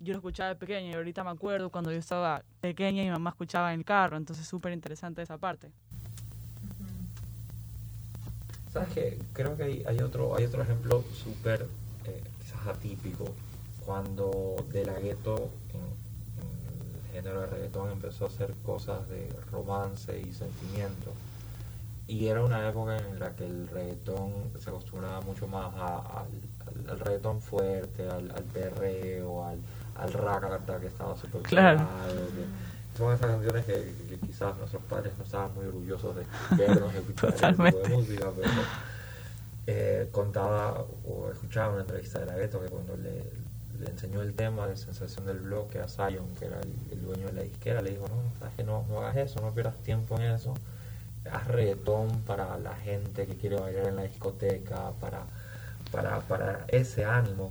yo 0.00 0.12
lo 0.12 0.18
escuchaba 0.18 0.50
de 0.50 0.56
pequeña 0.56 0.90
y 0.90 0.94
ahorita 0.94 1.22
me 1.24 1.30
acuerdo 1.30 1.70
cuando 1.70 1.92
yo 1.92 1.98
estaba 1.98 2.42
pequeña 2.60 3.02
y 3.02 3.06
mi 3.06 3.12
mamá 3.12 3.30
escuchaba 3.30 3.72
en 3.72 3.80
el 3.80 3.84
carro, 3.84 4.16
entonces 4.16 4.46
súper 4.46 4.72
interesante 4.72 5.22
esa 5.22 5.38
parte. 5.38 5.70
¿Sabes 8.72 8.88
qué? 8.94 9.18
Creo 9.32 9.56
que 9.56 9.64
hay, 9.64 9.84
hay 9.86 9.98
otro, 9.98 10.36
hay 10.36 10.44
otro 10.44 10.62
ejemplo 10.62 11.04
súper 11.12 11.66
eh, 12.04 12.22
quizás 12.40 12.66
atípico, 12.68 13.34
cuando 13.84 14.56
De 14.72 14.84
La 14.84 14.98
Gueto 14.98 15.50
en, 15.70 15.80
en, 15.80 17.04
el 17.04 17.12
género 17.12 17.40
de 17.40 17.46
reggaetón 17.46 17.90
empezó 17.90 18.24
a 18.24 18.28
hacer 18.28 18.54
cosas 18.64 19.08
de 19.08 19.28
romance 19.50 20.18
y 20.18 20.32
sentimiento. 20.32 21.12
Y 22.06 22.26
era 22.26 22.42
una 22.42 22.68
época 22.68 22.96
en 22.96 23.20
la 23.20 23.36
que 23.36 23.46
el 23.46 23.68
reggaetón 23.68 24.32
se 24.58 24.70
acostumbraba 24.70 25.20
mucho 25.20 25.46
más 25.46 25.72
a, 25.76 26.24
al, 26.88 26.98
reggaetón 26.98 27.40
fuerte, 27.40 28.08
al, 28.08 28.30
al 28.32 28.42
perreo, 28.44 29.46
al, 29.46 29.60
al 29.96 30.12
racata 30.12 30.80
que 30.80 30.86
estaba 30.86 31.16
súper 31.16 31.42
claro. 31.42 31.86
son 32.96 33.14
esas 33.14 33.30
canciones 33.30 33.64
que, 33.64 34.18
quizás 34.26 34.56
nuestros 34.56 34.82
padres 34.84 35.12
no 35.18 35.24
estaban 35.24 35.54
muy 35.54 35.66
orgullosos 35.66 36.16
de 36.16 36.24
vernos 36.56 36.94
escuchar 36.96 37.30
ese 37.34 37.52
tipo 37.52 37.78
de 37.78 37.88
música, 37.96 38.26
pero 38.34 38.50
eh, 39.66 40.08
contaba 40.10 40.84
o 41.06 41.30
escuchaba 41.30 41.74
una 41.74 41.82
entrevista 41.82 42.18
de 42.18 42.26
la 42.26 42.36
Gueto 42.36 42.60
que 42.60 42.68
cuando 42.68 42.96
le, 42.96 43.24
le, 43.80 43.90
enseñó 43.90 44.22
el 44.22 44.34
tema 44.34 44.66
de 44.66 44.76
sensación 44.76 45.26
del 45.26 45.38
bloque 45.38 45.80
a 45.80 45.88
Zion, 45.88 46.34
que 46.38 46.46
era 46.46 46.60
el, 46.60 47.02
dueño 47.02 47.26
de 47.26 47.32
la 47.32 47.42
disquera, 47.42 47.82
le 47.82 47.90
dijo, 47.90 48.06
no, 48.08 48.38
sabes 48.38 48.54
que 48.54 48.64
no, 48.64 48.86
no 48.88 49.00
hagas 49.00 49.16
eso, 49.16 49.40
no 49.40 49.52
pierdas 49.52 49.76
tiempo 49.82 50.16
en 50.16 50.22
eso, 50.22 50.54
haz 51.30 51.46
reggaetón 51.48 52.20
para 52.22 52.58
la 52.58 52.74
gente 52.76 53.26
que 53.26 53.36
quiere 53.36 53.56
bailar 53.56 53.86
en 53.86 53.96
la 53.96 54.02
discoteca, 54.02 54.92
para 55.00 55.24
para, 55.90 56.20
para 56.20 56.64
ese 56.68 57.04
ánimo. 57.04 57.50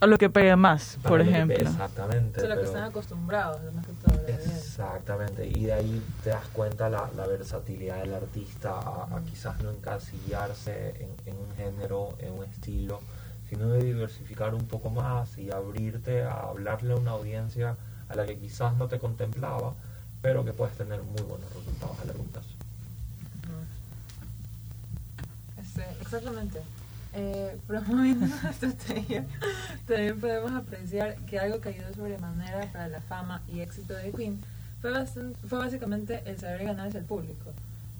A 0.00 0.06
lo 0.06 0.16
que 0.16 0.30
pega 0.30 0.54
más, 0.54 0.96
por 1.02 1.20
ejemplo. 1.20 1.56
exactamente. 1.58 2.40
A 2.40 2.48
lo 2.48 2.56
que 2.56 2.66
están 2.66 2.84
acostumbrados, 2.84 3.60
más 3.72 3.84
que 3.84 3.92
todo. 3.94 4.26
Exactamente, 4.28 5.44
y 5.46 5.64
de 5.64 5.72
ahí 5.72 6.02
te 6.22 6.30
das 6.30 6.46
cuenta 6.52 6.88
la, 6.88 7.10
la 7.16 7.26
versatilidad 7.26 7.98
del 7.98 8.14
artista 8.14 8.78
a, 8.78 9.20
quizás 9.28 9.60
no 9.60 9.70
encasillarse 9.70 10.90
en, 11.00 11.32
en, 11.32 11.36
un 11.36 11.56
género, 11.56 12.14
en 12.20 12.32
un 12.34 12.44
estilo, 12.44 13.00
sino 13.48 13.68
de 13.68 13.82
diversificar 13.82 14.54
un 14.54 14.66
poco 14.66 14.90
más 14.90 15.38
y 15.38 15.50
abrirte 15.50 16.22
a 16.22 16.40
hablarle 16.40 16.92
a 16.92 16.96
una 16.96 17.12
audiencia 17.12 17.76
a 18.08 18.14
la 18.14 18.26
que 18.26 18.38
quizás 18.38 18.76
no 18.76 18.88
te 18.88 18.98
contemplaba, 18.98 19.74
pero 20.22 20.44
que 20.44 20.52
puedes 20.52 20.76
tener 20.76 21.02
muy 21.02 21.22
buenos 21.22 21.52
resultados 21.54 21.98
a 22.00 22.04
largo 22.04 22.24
plazo. 22.24 22.48
Este, 25.60 25.84
exactamente. 26.00 26.60
Eh, 27.14 27.56
promoviendo 27.66 28.26
una 28.26 28.50
estrategia, 28.50 29.24
también 29.86 30.20
podemos 30.20 30.52
apreciar 30.52 31.16
que 31.20 31.38
algo 31.38 31.60
que 31.60 31.70
ayudó 31.70 31.94
sobremanera 31.94 32.70
para 32.70 32.88
la 32.88 33.00
fama 33.00 33.40
y 33.48 33.60
éxito 33.60 33.94
de 33.94 34.12
Queen 34.12 34.38
fue, 34.82 34.92
fue 35.48 35.58
básicamente 35.58 36.22
el 36.26 36.38
saber 36.38 36.64
ganarse 36.64 36.98
al 36.98 37.04
público. 37.04 37.52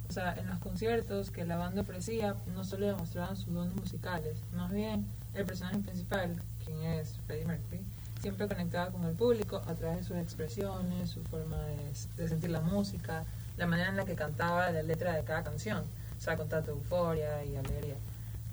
O 0.09 0.13
sea, 0.13 0.35
en 0.35 0.47
los 0.47 0.59
conciertos 0.59 1.31
que 1.31 1.45
la 1.45 1.57
banda 1.57 1.83
ofrecía, 1.83 2.35
no 2.55 2.65
solo 2.65 2.87
demostraban 2.87 3.37
sus 3.37 3.53
dones 3.53 3.75
musicales, 3.75 4.37
más 4.55 4.71
bien 4.71 5.07
el 5.35 5.45
personaje 5.45 5.79
principal, 5.79 6.37
quien 6.65 6.83
es 6.83 7.15
Freddie 7.27 7.45
Mercury, 7.45 7.81
siempre 8.21 8.49
conectaba 8.49 8.91
con 8.91 9.05
el 9.05 9.15
público 9.15 9.63
a 9.67 9.75
través 9.75 9.99
de 9.99 10.05
sus 10.05 10.17
expresiones, 10.17 11.11
su 11.11 11.23
forma 11.25 11.59
de, 11.59 11.77
de 12.17 12.29
sentir 12.29 12.51
la 12.51 12.61
música, 12.61 13.25
la 13.57 13.67
manera 13.67 13.91
en 13.91 13.97
la 13.97 14.05
que 14.05 14.15
cantaba 14.15 14.71
la 14.71 14.83
letra 14.83 15.15
de 15.15 15.25
cada 15.25 15.43
canción, 15.43 15.85
o 16.17 16.21
sea, 16.21 16.37
con 16.37 16.49
tanta 16.49 16.71
euforia 16.71 17.45
y 17.45 17.57
alegría. 17.57 17.95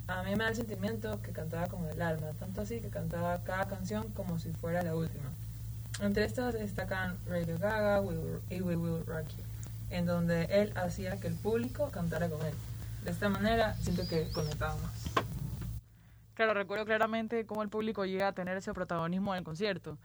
A 0.07 0.21
mí 0.21 0.35
me 0.35 0.43
da 0.43 0.49
el 0.49 0.55
sentimiento 0.55 1.19
que 1.23 1.31
cantaba 1.31 1.67
con 1.67 1.83
el 1.89 1.99
alma, 2.01 2.27
tanto 2.39 2.61
así 2.61 2.79
que 2.79 2.89
cantaba 2.89 3.39
cada 3.43 3.67
canción 3.67 4.07
como 4.09 4.37
si 4.37 4.51
fuera 4.51 4.83
la 4.83 4.95
última. 4.95 5.31
Entre 5.99 6.25
estas 6.25 6.53
destacan 6.53 7.17
Radio 7.27 7.57
Gaga 7.57 8.03
y 8.49 8.61
We 8.61 8.75
Will 8.75 9.05
Rock 9.05 9.29
You, 9.29 9.43
en 9.89 10.05
donde 10.05 10.43
él 10.45 10.73
hacía 10.75 11.17
que 11.19 11.27
el 11.27 11.35
público 11.35 11.89
cantara 11.89 12.29
con 12.29 12.45
él. 12.45 12.53
De 13.03 13.11
esta 13.11 13.29
manera 13.29 13.75
siento 13.81 14.07
que 14.07 14.29
conectaba 14.31 14.75
más. 14.75 15.24
Claro, 16.35 16.53
recuerdo 16.53 16.85
claramente 16.85 17.45
cómo 17.45 17.63
el 17.63 17.69
público 17.69 18.05
llega 18.05 18.27
a 18.27 18.33
tener 18.33 18.57
ese 18.57 18.73
protagonismo 18.73 19.33
en 19.33 19.39
el 19.39 19.43
concierto. 19.45 19.97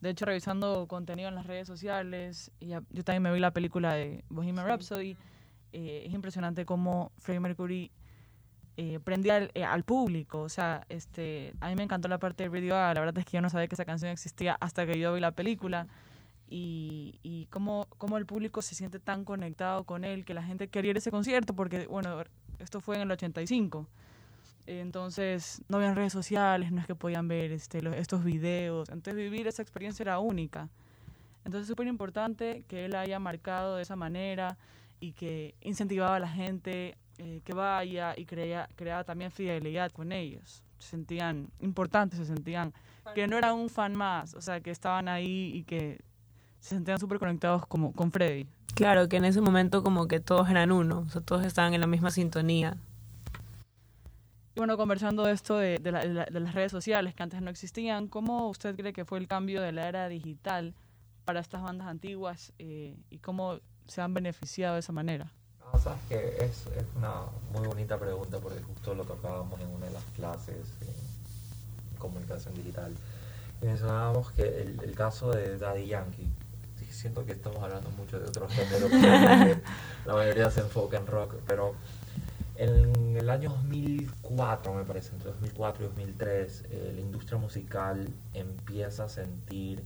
De 0.00 0.10
hecho, 0.10 0.26
revisando 0.26 0.86
contenido 0.86 1.28
en 1.28 1.34
las 1.34 1.46
redes 1.46 1.66
sociales, 1.66 2.52
y 2.60 2.68
yo 2.68 3.04
también 3.04 3.22
me 3.22 3.32
vi 3.32 3.40
la 3.40 3.52
película 3.52 3.94
de 3.94 4.22
Bohemian 4.28 4.66
Rhapsody, 4.66 5.16
eh, 5.72 6.04
es 6.06 6.12
impresionante 6.12 6.64
cómo 6.64 7.10
Freddie 7.18 7.40
Mercury 7.40 7.90
eh, 8.76 9.00
prendía 9.02 9.36
al, 9.36 9.50
eh, 9.54 9.64
al, 9.64 9.82
público. 9.82 10.42
O 10.42 10.48
sea, 10.48 10.84
este, 10.90 11.54
a 11.60 11.68
mí 11.68 11.74
me 11.74 11.82
encantó 11.82 12.06
la 12.08 12.18
parte 12.18 12.44
de 12.44 12.50
Radio 12.50 12.74
La 12.74 12.94
verdad 12.94 13.18
es 13.18 13.24
que 13.24 13.32
yo 13.32 13.40
no 13.40 13.50
sabía 13.50 13.66
que 13.66 13.74
esa 13.74 13.84
canción 13.84 14.12
existía 14.12 14.56
hasta 14.60 14.86
que 14.86 14.98
yo 15.00 15.14
vi 15.14 15.20
la 15.20 15.32
película. 15.32 15.88
Y, 16.50 17.18
y 17.22 17.46
cómo, 17.46 17.88
cómo 17.98 18.18
el 18.18 18.24
público 18.24 18.62
se 18.62 18.74
siente 18.74 19.00
tan 19.00 19.24
conectado 19.24 19.84
con 19.84 20.04
él 20.04 20.24
que 20.24 20.32
la 20.32 20.42
gente 20.42 20.68
quería 20.68 20.90
ir 20.90 20.96
a 20.96 20.98
ese 20.98 21.10
concierto 21.10 21.54
porque, 21.54 21.86
bueno, 21.86 22.22
esto 22.58 22.80
fue 22.80 22.96
en 22.96 23.02
el 23.02 23.10
85. 23.10 23.88
Entonces, 24.68 25.62
no 25.68 25.78
habían 25.78 25.96
redes 25.96 26.12
sociales, 26.12 26.70
no 26.70 26.80
es 26.80 26.86
que 26.86 26.94
podían 26.94 27.26
ver 27.26 27.52
este, 27.52 27.80
los, 27.80 27.96
estos 27.96 28.22
videos. 28.22 28.90
Entonces, 28.90 29.16
vivir 29.16 29.46
esa 29.46 29.62
experiencia 29.62 30.02
era 30.02 30.18
única. 30.18 30.68
Entonces, 31.44 31.62
es 31.62 31.68
súper 31.68 31.86
importante 31.86 32.64
que 32.68 32.84
él 32.84 32.94
haya 32.94 33.18
marcado 33.18 33.76
de 33.76 33.82
esa 33.82 33.96
manera 33.96 34.58
y 35.00 35.12
que 35.12 35.54
incentivaba 35.62 36.16
a 36.16 36.20
la 36.20 36.28
gente 36.28 36.98
eh, 37.16 37.40
que 37.44 37.54
vaya 37.54 38.12
y 38.14 38.26
crea, 38.26 38.68
creaba 38.76 39.04
también 39.04 39.30
fidelidad 39.30 39.90
con 39.90 40.12
ellos. 40.12 40.62
Se 40.78 40.90
sentían 40.90 41.48
importantes, 41.60 42.18
se 42.18 42.26
sentían 42.26 42.74
que 43.14 43.26
no 43.26 43.38
era 43.38 43.54
un 43.54 43.70
fan 43.70 43.96
más, 43.96 44.34
o 44.34 44.42
sea, 44.42 44.60
que 44.60 44.70
estaban 44.70 45.08
ahí 45.08 45.50
y 45.54 45.64
que 45.64 45.98
se 46.60 46.74
sentían 46.74 46.98
súper 46.98 47.18
conectados 47.18 47.66
como 47.66 47.92
con 47.94 48.12
Freddy. 48.12 48.46
Claro, 48.74 49.08
que 49.08 49.16
en 49.16 49.24
ese 49.24 49.40
momento 49.40 49.82
como 49.82 50.06
que 50.08 50.20
todos 50.20 50.50
eran 50.50 50.72
uno, 50.72 51.00
o 51.00 51.10
sea, 51.10 51.22
todos 51.22 51.46
estaban 51.46 51.72
en 51.72 51.80
la 51.80 51.86
misma 51.86 52.10
sintonía. 52.10 52.76
Bueno, 54.58 54.76
conversando 54.76 55.22
de 55.22 55.34
esto 55.34 55.56
de, 55.56 55.78
de, 55.78 55.92
la, 55.92 56.00
de, 56.04 56.40
las 56.40 56.52
redes 56.52 56.72
sociales 56.72 57.14
que 57.14 57.22
antes 57.22 57.40
no 57.40 57.48
existían, 57.48 58.08
¿cómo 58.08 58.48
usted 58.48 58.74
cree 58.74 58.92
que 58.92 59.04
fue 59.04 59.20
el 59.20 59.28
cambio 59.28 59.62
de 59.62 59.70
la 59.70 59.88
era 59.88 60.08
digital 60.08 60.74
para 61.24 61.38
estas 61.38 61.62
bandas 61.62 61.86
antiguas 61.86 62.52
eh, 62.58 62.96
y 63.08 63.18
cómo 63.18 63.60
se 63.86 64.00
han 64.00 64.12
beneficiado 64.14 64.74
de 64.74 64.80
esa 64.80 64.90
manera? 64.90 65.32
No, 65.60 65.78
sabes 65.78 66.00
que 66.08 66.44
es, 66.44 66.66
es, 66.76 66.84
una 66.96 67.26
muy 67.52 67.68
bonita 67.68 68.00
pregunta 68.00 68.38
porque 68.38 68.60
justo 68.60 68.96
lo 68.96 69.04
tocábamos 69.04 69.60
en 69.60 69.68
una 69.68 69.86
de 69.86 69.92
las 69.92 70.02
clases 70.16 70.66
en 70.80 71.96
comunicación 71.96 72.52
digital. 72.54 72.92
Y 73.62 73.66
mencionábamos 73.66 74.32
que 74.32 74.42
el, 74.42 74.80
el 74.82 74.94
caso 74.96 75.30
de 75.30 75.56
Daddy 75.56 75.86
Yankee, 75.86 76.32
siento 76.90 77.24
que 77.24 77.30
estamos 77.30 77.62
hablando 77.62 77.90
mucho 77.90 78.18
de 78.18 78.26
otros 78.26 78.52
géneros, 78.52 78.90
la 80.04 80.14
mayoría 80.14 80.50
se 80.50 80.62
enfoca 80.62 80.96
en 80.96 81.06
rock, 81.06 81.36
pero 81.46 81.76
en 82.58 83.16
el 83.16 83.30
año 83.30 83.50
2004, 83.50 84.74
me 84.74 84.84
parece, 84.84 85.14
entre 85.14 85.30
2004 85.30 85.84
y 85.84 85.88
2003, 85.88 86.64
eh, 86.70 86.92
la 86.94 87.00
industria 87.00 87.38
musical 87.38 88.08
empieza 88.34 89.04
a 89.04 89.08
sentir 89.08 89.84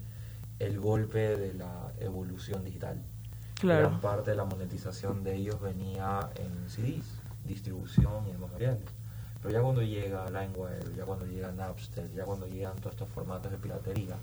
el 0.59 0.81
golpe 0.81 1.37
de 1.37 1.53
la 1.53 1.93
evolución 2.01 2.65
digital. 2.65 3.03
Claro. 3.61 3.89
Gran 3.89 4.01
parte 4.01 4.31
de 4.31 4.37
la 4.37 4.45
monetización 4.45 5.23
de 5.23 5.37
ellos 5.37 5.61
venía 5.61 6.31
en 6.37 6.71
CDs, 6.71 7.05
distribución 7.45 8.27
y 8.27 8.33
demás 8.33 8.51
variables. 8.51 8.91
Pero 9.43 9.53
ya 9.53 9.61
cuando 9.61 9.83
llega 9.83 10.25
LimeWire, 10.31 10.95
ya 10.97 11.05
cuando 11.05 11.27
llega 11.27 11.53
Napster, 11.53 12.11
ya 12.15 12.25
cuando 12.25 12.47
llegan 12.47 12.77
todos 12.77 12.93
estos 12.93 13.09
formatos 13.11 13.53
de 13.53 13.59
piratería, 13.59 14.17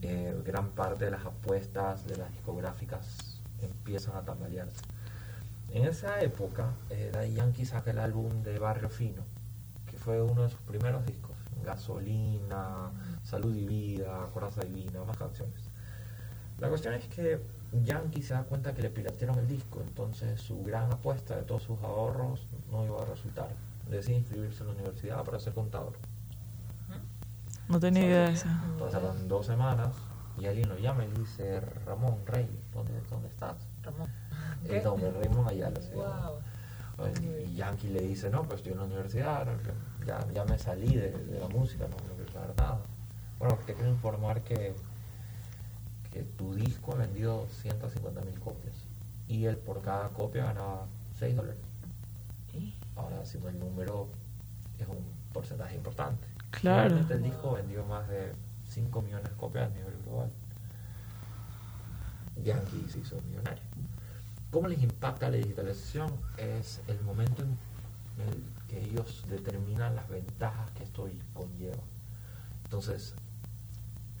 eh, 0.00 0.36
gran 0.44 0.70
parte 0.70 1.04
de 1.04 1.12
las 1.12 1.24
apuestas 1.24 2.06
de 2.08 2.16
las 2.16 2.32
discográficas 2.32 3.40
empiezan 3.60 4.16
a 4.16 4.22
tambalearse. 4.22 4.82
En 5.72 5.86
esa 5.86 6.20
época, 6.20 6.74
eh, 6.90 7.10
Daddy 7.12 7.32
Yankee 7.32 7.64
saca 7.64 7.92
el 7.92 7.98
álbum 7.98 8.42
de 8.42 8.58
Barrio 8.58 8.90
Fino, 8.90 9.22
que 9.86 9.96
fue 9.96 10.20
uno 10.20 10.42
de 10.42 10.50
sus 10.50 10.60
primeros 10.60 11.04
discos. 11.06 11.32
Gasolina, 11.64 12.90
Salud 13.22 13.54
y 13.54 13.66
Vida, 13.66 14.28
Coraza 14.34 14.62
Divina, 14.62 15.02
más 15.04 15.16
canciones. 15.16 15.56
La 16.58 16.68
cuestión 16.68 16.92
es 16.94 17.06
que 17.06 17.40
Yankee 17.84 18.22
se 18.22 18.34
da 18.34 18.42
cuenta 18.42 18.74
que 18.74 18.82
le 18.82 18.90
piratearon 18.90 19.38
el 19.38 19.48
disco, 19.48 19.80
entonces 19.80 20.40
su 20.40 20.62
gran 20.62 20.92
apuesta 20.92 21.36
de 21.36 21.42
todos 21.42 21.62
sus 21.62 21.80
ahorros 21.82 22.46
no 22.70 22.84
iba 22.84 23.00
a 23.00 23.06
resultar. 23.06 23.48
Decide 23.88 24.18
inscribirse 24.18 24.62
en 24.62 24.68
la 24.68 24.74
universidad 24.74 25.24
para 25.24 25.40
ser 25.40 25.54
contador. 25.54 25.94
No 27.68 27.80
tenía 27.80 28.04
idea 28.04 28.26
de 28.26 28.32
eso. 28.32 28.48
Pasaron 28.78 29.26
dos 29.26 29.46
semanas 29.46 29.94
y 30.38 30.46
alguien 30.46 30.68
lo 30.68 30.78
llama 30.78 31.04
y 31.04 31.08
le 31.08 31.20
dice, 31.20 31.60
Ramón, 31.86 32.18
Rey, 32.26 32.48
¿dónde, 32.74 32.92
dónde 33.08 33.28
estás? 33.28 33.56
Nombre, 34.80 35.10
Raymond 35.10 35.48
Ayala 35.48 35.80
se 35.80 35.94
wow. 35.94 36.38
Y 37.48 37.56
Yankee 37.56 37.88
le 37.88 38.00
dice, 38.00 38.30
no, 38.30 38.44
pues 38.44 38.58
estoy 38.58 38.72
en 38.72 38.78
la 38.78 38.84
universidad, 38.84 39.46
ya, 40.06 40.24
ya 40.32 40.44
me 40.44 40.58
salí 40.58 40.94
de, 40.94 41.10
de 41.10 41.40
la 41.40 41.48
música, 41.48 41.88
no 41.88 41.96
quiero 41.96 42.32
saber 42.32 42.54
nada. 42.56 42.78
Bueno, 43.38 43.58
te 43.66 43.74
quiero 43.74 43.90
informar 43.90 44.42
que, 44.42 44.74
que 46.12 46.22
tu 46.22 46.54
disco 46.54 46.92
ha 46.92 46.96
vendido 46.96 47.48
150 47.62 48.20
mil 48.20 48.38
copias 48.38 48.74
y 49.26 49.46
él 49.46 49.56
por 49.56 49.82
cada 49.82 50.10
copia 50.10 50.44
ganaba 50.44 50.86
6 51.18 51.36
dólares. 51.36 51.60
Ahora, 52.94 53.20
haciendo 53.22 53.48
el 53.48 53.58
número, 53.58 54.08
es 54.78 54.86
un 54.86 54.98
porcentaje 55.32 55.74
importante. 55.74 56.26
Claro. 56.50 56.90
Realmente 56.90 57.14
el 57.14 57.22
disco 57.22 57.52
vendió 57.52 57.84
más 57.86 58.06
de 58.08 58.32
5 58.68 59.02
millones 59.02 59.30
de 59.30 59.36
copias 59.36 59.70
a 59.70 59.74
nivel 59.74 59.94
global. 60.04 60.30
Yankee 62.44 62.86
se 62.90 62.98
hizo 62.98 63.20
millonario. 63.22 63.62
¿Cómo 64.52 64.68
les 64.68 64.82
impacta 64.82 65.30
la 65.30 65.38
digitalización? 65.38 66.12
Es 66.36 66.82
el 66.86 67.00
momento 67.00 67.42
en 67.42 67.56
el 68.28 68.44
que 68.68 68.84
ellos 68.84 69.24
determinan 69.30 69.96
las 69.96 70.06
ventajas 70.10 70.70
que 70.72 70.84
esto 70.84 71.08
conlleva. 71.32 71.82
Entonces, 72.64 73.14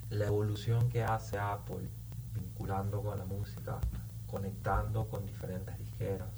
la 0.08 0.28
evolución 0.28 0.88
que 0.88 1.04
hace 1.04 1.38
Apple 1.38 1.86
vinculando 2.34 3.02
con 3.02 3.18
la 3.18 3.26
música, 3.26 3.76
conectando 4.26 5.04
con 5.04 5.26
diferentes 5.26 5.78
disqueras, 5.78 6.30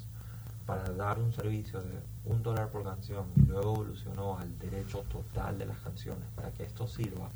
para 0.67 0.83
dar 0.91 1.21
un 1.21 1.33
servicio 1.33 1.81
de 1.81 2.01
un 2.25 2.43
dólar 2.43 2.71
por 2.71 2.83
canción 2.83 3.27
y 3.37 3.43
luego 3.43 3.75
evolucionó 3.75 4.37
al 4.37 4.59
derecho 4.59 5.05
total 5.09 5.57
de 5.57 5.67
las 5.67 5.79
canciones 5.79 6.25
para 6.35 6.51
que 6.51 6.65
esto 6.65 6.89
sirva 6.89 7.29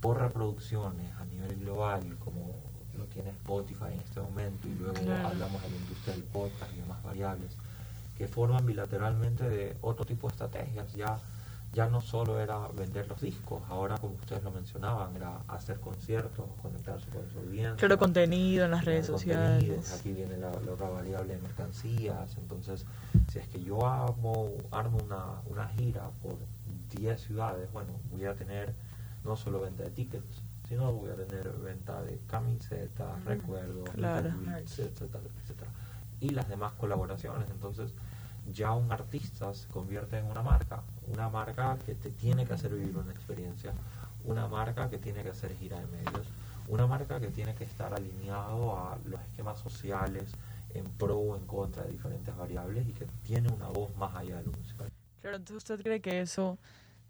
por 0.00 0.20
reproducciones 0.20 1.12
a 1.16 1.24
nivel 1.24 1.58
global 1.58 2.16
como 2.20 2.69
lo 2.98 3.04
tiene 3.06 3.30
Spotify 3.30 3.92
en 3.92 4.00
este 4.00 4.20
momento 4.20 4.68
y 4.68 4.74
luego 4.74 4.94
Claro. 4.94 5.28
hablamos 5.28 5.62
de 5.62 5.70
la 5.70 5.76
industria 5.76 6.14
del 6.14 6.24
podcast 6.24 6.72
y 6.74 6.80
demás 6.80 7.02
variables 7.02 7.52
que 8.16 8.28
forman 8.28 8.66
bilateralmente 8.66 9.48
de 9.48 9.76
otro 9.80 10.04
tipo 10.04 10.28
de 10.28 10.32
estrategias 10.32 10.92
ya 10.94 11.18
ya 11.72 11.86
no 11.88 12.00
solo 12.00 12.40
era 12.40 12.66
vender 12.76 13.06
los 13.06 13.20
discos 13.20 13.62
ahora 13.68 13.96
como 13.96 14.14
ustedes 14.14 14.42
lo 14.42 14.50
mencionaban 14.50 15.14
era 15.14 15.38
hacer 15.46 15.78
conciertos 15.78 16.44
conectarse 16.60 17.06
con 17.10 17.22
su 17.30 17.38
audiencia 17.38 17.76
Claro, 17.76 17.96
contenido 17.96 18.64
en 18.64 18.72
las 18.72 18.84
redes 18.84 19.08
contenidos. 19.08 19.86
sociales. 19.86 20.00
Aquí 20.00 20.12
viene 20.12 20.36
la, 20.36 20.50
la 20.50 20.72
otra 20.72 20.88
variable 20.88 21.36
de 21.36 21.40
mercancías. 21.42 22.36
Entonces, 22.38 22.84
si 23.30 23.38
es 23.38 23.46
que 23.46 23.62
yo 23.62 23.86
armo, 23.86 24.50
armo 24.72 24.98
una, 24.98 25.24
una 25.48 25.68
gira 25.68 26.10
por 26.24 26.34
10 26.96 27.20
ciudades, 27.20 27.72
bueno, 27.72 27.90
voy 28.10 28.24
a 28.24 28.34
tener 28.34 28.74
no 29.24 29.36
solo 29.36 29.60
venta 29.60 29.84
de 29.84 29.90
tickets, 29.90 30.42
sino 30.70 30.92
voy 30.92 31.10
a 31.10 31.16
tener 31.16 31.50
venta 31.50 32.00
de 32.02 32.20
camisetas, 32.28 33.24
recuerdos, 33.24 33.88
Claro. 33.90 34.28
etcétera, 34.56 35.20
etcétera. 35.42 35.70
Y 36.20 36.28
las 36.28 36.48
demás 36.48 36.74
colaboraciones. 36.74 37.50
Entonces, 37.50 37.92
ya 38.52 38.70
un 38.72 38.92
artista 38.92 39.52
se 39.52 39.66
convierte 39.66 40.18
en 40.18 40.26
una 40.26 40.42
marca, 40.42 40.82
una 41.08 41.28
marca 41.28 41.76
que 41.84 41.96
te 41.96 42.10
tiene 42.10 42.46
que 42.46 42.52
hacer 42.52 42.72
vivir 42.72 42.96
una 42.96 43.10
experiencia, 43.10 43.72
una 44.24 44.46
marca 44.46 44.88
que 44.88 44.98
tiene 44.98 45.24
que 45.24 45.30
hacer 45.30 45.52
gira 45.56 45.80
de 45.80 45.86
medios, 45.88 46.28
una 46.68 46.86
marca 46.86 47.18
que 47.18 47.30
tiene 47.30 47.52
que 47.56 47.64
estar 47.64 47.92
alineado 47.92 48.76
a 48.78 48.96
los 49.06 49.20
esquemas 49.22 49.58
sociales 49.58 50.30
en 50.72 50.84
pro 50.84 51.16
o 51.18 51.36
en 51.36 51.44
contra 51.46 51.82
de 51.82 51.90
diferentes 51.90 52.36
variables 52.36 52.86
y 52.86 52.92
que 52.92 53.06
tiene 53.24 53.48
una 53.50 53.66
voz 53.66 53.94
más 53.96 54.14
allá 54.14 54.36
de 54.36 54.44
lo 54.44 54.52
musical. 54.52 54.88
Claro, 55.20 55.36
entonces 55.38 55.56
usted 55.56 55.82
cree 55.82 56.00
que 56.00 56.20
eso 56.20 56.58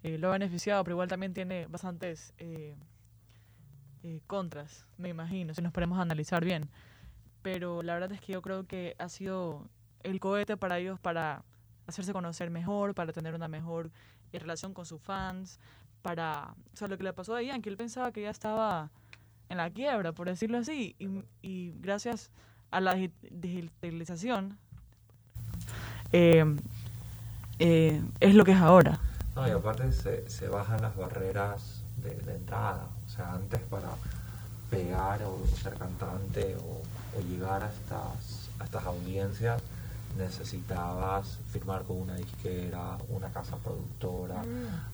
eh, 0.02 0.16
lo 0.16 0.28
ha 0.28 0.32
beneficiado, 0.32 0.82
pero 0.82 0.94
igual 0.94 1.08
también 1.08 1.34
tiene 1.34 1.66
bastantes 1.66 2.32
eh, 2.38 2.74
eh, 4.02 4.20
contras, 4.26 4.86
me 4.98 5.08
imagino, 5.08 5.54
si 5.54 5.62
nos 5.62 5.72
ponemos 5.72 5.98
a 5.98 6.02
analizar 6.02 6.44
bien. 6.44 6.68
Pero 7.42 7.82
la 7.82 7.94
verdad 7.94 8.12
es 8.12 8.20
que 8.20 8.32
yo 8.32 8.42
creo 8.42 8.66
que 8.66 8.94
ha 8.98 9.08
sido 9.08 9.66
el 10.02 10.20
cohete 10.20 10.56
para 10.56 10.78
ellos 10.78 11.00
para 11.00 11.42
hacerse 11.86 12.12
conocer 12.12 12.50
mejor, 12.50 12.94
para 12.94 13.12
tener 13.12 13.34
una 13.34 13.48
mejor 13.48 13.90
eh, 14.32 14.38
relación 14.38 14.74
con 14.74 14.86
sus 14.86 15.00
fans, 15.00 15.58
para... 16.02 16.54
O 16.72 16.76
sea, 16.76 16.88
lo 16.88 16.96
que 16.96 17.04
le 17.04 17.12
pasó 17.12 17.34
a 17.34 17.42
Ian, 17.42 17.62
que 17.62 17.68
él 17.68 17.76
pensaba 17.76 18.12
que 18.12 18.22
ya 18.22 18.30
estaba 18.30 18.90
en 19.48 19.56
la 19.56 19.70
quiebra, 19.70 20.12
por 20.12 20.28
decirlo 20.28 20.58
así, 20.58 20.94
y, 20.98 21.24
y 21.42 21.72
gracias 21.80 22.30
a 22.70 22.80
la 22.80 22.94
digi- 22.94 23.10
digitalización, 23.30 24.56
eh, 26.12 26.44
eh, 27.58 28.02
es 28.20 28.34
lo 28.34 28.44
que 28.44 28.52
es 28.52 28.60
ahora. 28.60 29.00
No, 29.34 29.46
y 29.48 29.50
aparte 29.50 29.90
se, 29.92 30.48
bajan 30.48 30.82
las 30.82 30.96
barreras 30.96 31.82
de 31.96 32.12
entrada. 32.34 32.88
O 33.10 33.16
sea, 33.16 33.32
antes 33.34 33.60
para 33.62 33.88
pegar 34.70 35.20
o 35.24 35.44
ser 35.62 35.74
cantante 35.74 36.56
o, 36.56 37.18
o 37.18 37.22
llegar 37.28 37.64
a 37.64 37.66
estas, 37.66 38.48
a 38.60 38.64
estas 38.64 38.84
audiencias 38.86 39.60
necesitabas 40.16 41.38
firmar 41.52 41.82
con 41.82 41.96
una 42.00 42.14
disquera, 42.14 42.98
una 43.08 43.28
casa 43.28 43.56
productora. 43.56 44.42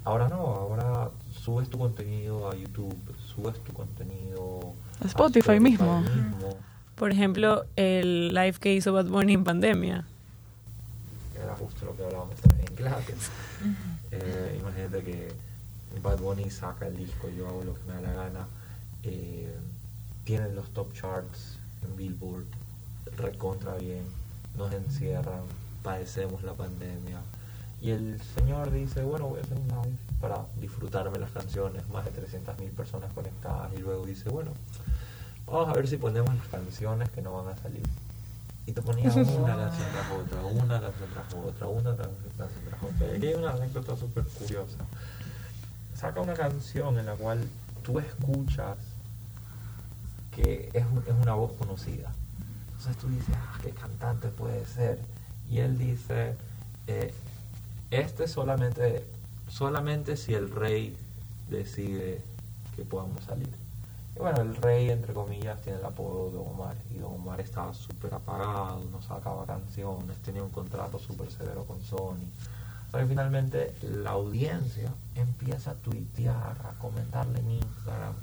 Ahora 0.05 0.29
no, 0.29 0.37
ahora 0.37 1.11
subes 1.43 1.69
tu 1.69 1.79
contenido 1.79 2.51
a 2.51 2.55
YouTube, 2.55 2.97
subes 3.35 3.59
tu 3.65 3.73
contenido 3.73 4.73
A 5.03 5.07
Spotify 5.07 5.61
mismo. 5.61 6.01
mismo. 6.01 6.57
Por 6.97 7.11
ejemplo, 7.13 7.65
el 7.77 8.29
live 8.35 8.55
que 8.59 8.75
hizo 8.75 8.93
Bad 8.93 9.07
Bunny 9.07 9.35
en 9.35 9.45
pandemia. 9.45 10.05
Era 11.43 11.55
justo 11.57 11.85
lo 11.87 11.97
que 11.97 12.05
hablábamos 12.05 12.35
en 12.59 12.75
clase. 12.75 13.15
Eh, 14.11 14.59
imagínate 14.61 15.03
que 15.03 15.33
Bad 16.03 16.19
Bunny 16.19 16.51
saca 16.51 16.87
el 16.87 16.97
disco, 16.97 17.29
yo 17.29 17.49
hago 17.49 17.65
lo 17.65 17.75
que 17.75 17.83
me 17.85 17.95
da 17.95 18.01
la 18.01 18.13
gana. 18.13 18.47
Eh, 19.03 19.55
tienen 20.25 20.55
los 20.55 20.69
top 20.71 20.93
charts 20.93 21.59
en 21.85 21.97
Billboard, 21.97 22.45
recontra 23.17 23.75
bien, 23.77 24.05
nos 24.57 24.73
encierran, 24.73 25.43
padecemos 25.83 26.43
la 26.43 26.55
pandemia. 26.55 27.21
Y 27.81 27.91
el 27.91 28.21
señor 28.35 28.73
dice, 28.73 29.03
bueno, 29.03 29.29
voy 29.29 29.39
a 29.39 29.43
hacer 29.43 29.59
un 29.59 29.69
live 29.69 29.97
para 30.21 30.47
disfrutarme 30.61 31.19
las 31.19 31.31
canciones, 31.31 31.89
más 31.91 32.05
de 32.05 32.11
300.000 32.13 32.71
personas 32.71 33.13
conectadas. 33.13 33.71
Y 33.75 33.79
luego 33.79 34.05
dice, 34.07 34.29
bueno, 34.31 34.51
vamos 35.47 35.69
a 35.69 35.73
ver 35.75 35.87
si 35.87 35.97
ponemos 35.97 36.35
las 36.35 36.49
canciones 36.49 37.09
que 37.11 37.23
no 37.23 37.33
van 37.33 37.55
a 37.55 37.57
salir. 37.59 37.83
Y 38.67 38.73
te 38.73 38.83
ponía 38.83 39.05
una 39.13 39.57
canción 39.57 39.89
tras 39.93 40.11
otra, 40.11 40.45
una 40.45 40.81
canción 40.81 41.11
tras 41.13 41.35
otra, 41.35 41.67
una 41.69 41.97
canción 41.97 42.33
tras 42.37 42.51
otra. 42.83 43.13
Y 43.13 43.17
aquí 43.17 43.27
hay 43.27 43.35
una 43.35 43.53
anécdota 43.53 43.97
súper 43.97 44.25
curiosa. 44.25 44.79
Saca 45.97 46.21
una 46.21 46.35
canción 46.35 46.99
en 46.99 47.07
la 47.07 47.15
cual 47.15 47.49
tú 47.83 47.99
escuchas 47.99 48.77
que 50.31 50.71
es, 50.75 50.85
es 50.85 51.15
una 51.23 51.35
voz 51.35 51.53
conocida. 51.53 52.13
Entonces 52.69 52.97
tú 52.99 53.09
dices, 53.09 53.35
ah, 53.35 53.59
qué 53.63 53.71
cantante 53.71 54.29
puede 54.29 54.67
ser. 54.67 54.99
Y 55.51 55.59
él 55.59 55.79
dice, 55.79 56.37
eh, 56.87 57.15
este 57.91 58.29
solamente, 58.29 59.05
solamente 59.49 60.17
si 60.17 60.35
el 60.35 60.51
rey 60.51 60.97
decide 61.49 62.21
que 62.75 62.85
podamos 62.85 63.25
salir. 63.25 63.49
Y 64.15 64.19
bueno, 64.19 64.41
el 64.43 64.57
rey, 64.57 64.91
entre 64.91 65.15
comillas, 65.15 65.61
tiene 65.63 65.79
el 65.79 65.85
apodo 65.85 66.31
de 66.31 66.39
Omar. 66.39 66.77
Y 66.95 66.99
Don 66.99 67.15
Omar 67.15 67.41
estaba 67.41 67.73
súper 67.75 68.15
apagado, 68.15 68.83
no 68.91 69.01
sacaba 69.03 69.47
canciones, 69.47 70.17
tenía 70.19 70.43
un 70.43 70.51
contrato 70.51 70.99
súper 70.99 71.31
severo 71.31 71.65
con 71.65 71.81
Sony. 71.83 72.29
O 72.89 72.91
sea 72.91 73.01
que 73.01 73.07
finalmente 73.07 73.75
la 73.83 74.11
audiencia 74.11 74.91
empieza 75.15 75.73
a 75.73 75.75
tuitear, 75.75 76.57
a 76.65 76.79
comentarle 76.79 77.41
en 77.41 77.51
Instagram, 77.53 78.15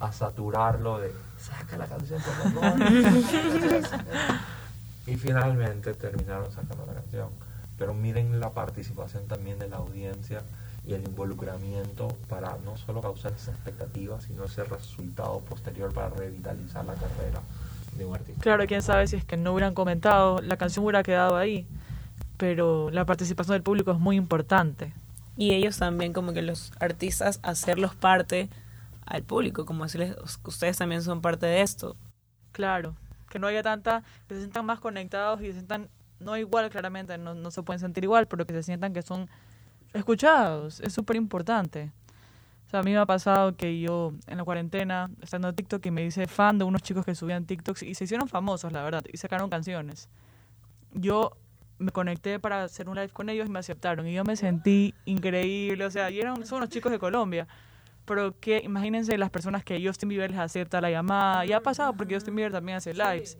a 0.00 0.12
saturarlo 0.12 0.98
de 0.98 1.12
saca 1.38 1.76
la 1.76 1.86
canción 1.86 2.20
por 2.22 2.52
favor". 2.52 2.80
y 5.06 5.16
finalmente 5.16 5.94
terminaron 5.94 6.50
sacando 6.52 6.86
la 6.86 6.94
canción. 6.94 7.28
Pero 7.78 7.94
miren 7.94 8.40
la 8.40 8.50
participación 8.50 9.26
también 9.26 9.58
de 9.58 9.68
la 9.68 9.76
audiencia 9.76 10.42
y 10.86 10.94
el 10.94 11.04
involucramiento 11.06 12.08
para 12.28 12.56
no 12.64 12.76
solo 12.76 13.02
causar 13.02 13.32
esa 13.32 13.50
expectativa, 13.50 14.20
sino 14.20 14.44
ese 14.44 14.64
resultado 14.64 15.38
posterior 15.40 15.92
para 15.92 16.08
revitalizar 16.08 16.84
la 16.84 16.94
carrera 16.94 17.40
de 17.96 18.06
un 18.06 18.14
artista. 18.14 18.40
Claro, 18.40 18.66
quién 18.66 18.82
sabe 18.82 19.06
si 19.06 19.16
es 19.16 19.24
que 19.24 19.36
no 19.36 19.52
hubieran 19.52 19.74
comentado, 19.74 20.40
la 20.40 20.56
canción 20.56 20.84
hubiera 20.84 21.02
quedado 21.02 21.36
ahí, 21.36 21.66
pero 22.38 22.90
la 22.90 23.04
participación 23.04 23.56
del 23.56 23.62
público 23.62 23.90
es 23.92 23.98
muy 23.98 24.16
importante. 24.16 24.94
Y 25.36 25.52
ellos 25.52 25.76
también, 25.76 26.12
como 26.12 26.32
que 26.32 26.40
los 26.40 26.72
artistas, 26.80 27.40
hacerlos 27.42 27.94
parte 27.94 28.48
al 29.04 29.22
público, 29.22 29.66
como 29.66 29.84
decirles, 29.84 30.16
ustedes 30.44 30.78
también 30.78 31.02
son 31.02 31.20
parte 31.20 31.46
de 31.46 31.60
esto. 31.60 31.96
Claro, 32.52 32.96
que 33.28 33.38
no 33.38 33.46
haya 33.48 33.62
tanta, 33.62 34.02
que 34.26 34.34
se 34.34 34.40
sientan 34.40 34.64
más 34.66 34.80
conectados 34.80 35.40
y 35.42 35.46
se 35.46 35.52
sientan, 35.54 35.88
no 36.20 36.36
igual 36.36 36.70
claramente, 36.70 37.18
no, 37.18 37.34
no 37.34 37.50
se 37.50 37.62
pueden 37.62 37.80
sentir 37.80 38.04
igual, 38.04 38.26
pero 38.26 38.46
que 38.46 38.54
se 38.54 38.62
sientan 38.62 38.92
que 38.92 39.02
son 39.02 39.28
escuchados, 39.92 40.80
es 40.80 40.92
súper 40.92 41.16
importante. 41.16 41.92
O 42.66 42.70
sea, 42.70 42.80
a 42.80 42.82
mí 42.82 42.92
me 42.92 42.98
ha 42.98 43.06
pasado 43.06 43.56
que 43.56 43.80
yo 43.80 44.12
en 44.26 44.38
la 44.38 44.44
cuarentena, 44.44 45.10
estando 45.22 45.48
en 45.48 45.56
TikTok, 45.56 45.86
y 45.86 45.90
me 45.90 46.04
hice 46.04 46.26
fan 46.26 46.58
de 46.58 46.64
unos 46.64 46.82
chicos 46.82 47.04
que 47.04 47.14
subían 47.14 47.46
TikToks 47.46 47.82
y 47.82 47.94
se 47.94 48.04
hicieron 48.04 48.28
famosos, 48.28 48.72
la 48.72 48.82
verdad, 48.82 49.04
y 49.10 49.16
sacaron 49.16 49.48
canciones. 49.48 50.08
Yo 50.92 51.32
me 51.78 51.92
conecté 51.92 52.38
para 52.38 52.64
hacer 52.64 52.88
un 52.88 52.96
live 52.96 53.10
con 53.10 53.28
ellos 53.28 53.46
y 53.46 53.50
me 53.50 53.58
aceptaron. 53.58 54.06
Y 54.06 54.14
yo 54.14 54.24
me 54.24 54.36
sentí 54.36 54.94
increíble, 55.04 55.84
o 55.84 55.90
sea, 55.90 56.10
y 56.10 56.20
eran, 56.20 56.44
son 56.46 56.58
unos 56.58 56.70
chicos 56.70 56.92
de 56.92 56.98
Colombia. 56.98 57.46
Pero 58.04 58.38
que 58.40 58.62
imagínense 58.64 59.16
las 59.18 59.30
personas 59.30 59.64
que 59.64 59.84
Justin 59.84 60.08
Bieber 60.08 60.30
les 60.30 60.40
acepta 60.40 60.80
la 60.80 60.90
llamada. 60.90 61.44
Y 61.44 61.52
ha 61.52 61.60
pasado 61.60 61.92
porque 61.94 62.14
Justin 62.14 62.34
Bieber 62.34 62.52
también 62.52 62.78
hace 62.78 62.94
lives. 62.94 63.36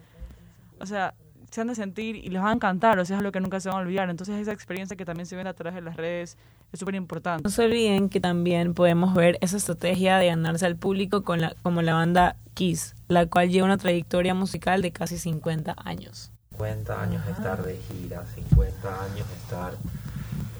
O 0.79 0.87
sea, 0.87 1.15
se 1.51 1.61
han 1.61 1.69
de 1.69 1.75
sentir 1.75 2.17
y 2.17 2.29
les 2.29 2.43
va 2.43 2.51
a 2.51 2.53
encantar, 2.53 2.99
o 2.99 3.05
sea, 3.05 3.17
es 3.17 3.21
algo 3.21 3.33
que 3.33 3.41
nunca 3.41 3.59
se 3.61 3.69
van 3.69 3.79
a 3.79 3.81
olvidar. 3.81 4.11
Entonces 4.11 4.37
esa 4.37 4.53
experiencia 4.53 4.97
que 4.97 5.05
también 5.05 5.27
se 5.27 5.37
ven 5.37 5.47
a 5.47 5.55
través 5.55 5.75
de 5.75 5.81
las 5.81 5.97
redes 5.97 6.37
es 6.73 6.79
súper 6.79 6.95
importante. 6.95 7.43
No 7.43 7.51
se 7.51 7.65
olviden 7.65 8.09
que 8.09 8.21
también 8.21 8.75
podemos 8.75 9.15
ver 9.15 9.39
esa 9.41 9.57
estrategia 9.57 10.19
de 10.19 10.27
ganarse 10.27 10.67
al 10.67 10.77
público 10.77 11.25
con 11.25 11.41
la, 11.41 11.55
como 11.63 11.81
la 11.83 11.95
banda 11.95 12.37
Kiss, 12.55 12.95
la 13.09 13.27
cual 13.27 13.49
lleva 13.49 13.65
una 13.65 13.79
trayectoria 13.79 14.35
musical 14.35 14.83
de 14.83 14.93
casi 14.93 15.17
50 15.17 15.75
años. 15.79 16.33
50 16.59 17.01
años 17.03 17.23
estar 17.29 17.63
de 17.63 17.77
gira, 17.79 18.25
50 18.35 19.03
años 19.05 19.27
estar 19.43 19.75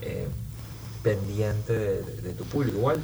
eh, 0.03 0.29
pendiente 1.03 1.73
de, 1.73 2.03
de- 2.03 2.23
de 2.23 2.33
tu 2.35 2.45
público. 2.45 2.79
Igual, 2.79 3.01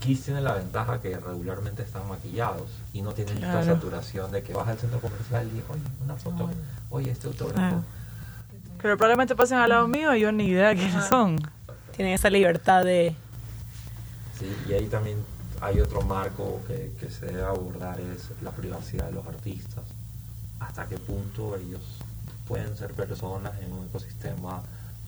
Kiss 0.00 0.22
tiene 0.24 0.40
la 0.40 0.54
ventaja 0.54 1.00
que 1.00 1.16
regularmente 1.18 1.82
están 1.82 2.08
maquillados 2.08 2.70
y 2.92 3.02
no 3.02 3.12
tienen 3.14 3.34
esta 3.38 3.50
Claro. 3.62 3.66
saturación 3.74 4.30
de 4.30 4.42
que 4.44 4.52
vas 4.54 4.68
al 4.68 4.78
centro 4.78 5.00
comercial 5.00 5.46
y, 5.48 5.58
oye, 5.72 5.82
una 6.04 6.14
foto, 6.16 6.48
oye, 6.90 7.10
este 7.10 7.26
autógrafo. 7.26 7.82
Pero 8.80 8.96
probablemente 8.96 9.34
pasen 9.34 9.58
al 9.58 9.70
lado 9.70 9.88
mío 9.88 10.14
y 10.14 10.20
yo 10.20 10.30
ni 10.30 10.44
idea 10.46 10.68
de 10.68 10.76
quiénes 10.76 11.04
son. 11.06 11.38
Tienen 11.96 12.14
esa 12.14 12.30
libertad 12.30 12.84
de... 12.84 13.16
Sí, 14.38 14.54
y 14.68 14.72
ahí 14.74 14.86
también 14.86 15.18
hay 15.62 15.80
otro 15.80 16.02
marco 16.02 16.60
que, 16.68 16.92
que 17.00 17.10
se 17.10 17.26
debe 17.26 17.42
abordar, 17.42 17.98
es 18.00 18.30
la 18.42 18.50
privacidad 18.52 19.06
de 19.06 19.12
los 19.12 19.26
artistas. 19.26 19.82
Hasta 20.60 20.86
qué 20.86 20.98
punto 20.98 21.56
ellos 21.56 21.80
pueden 22.46 22.76
ser 22.76 22.92
personas 22.94 23.52
en 23.60 23.72
un 23.72 23.86
ecosistema 23.86 24.62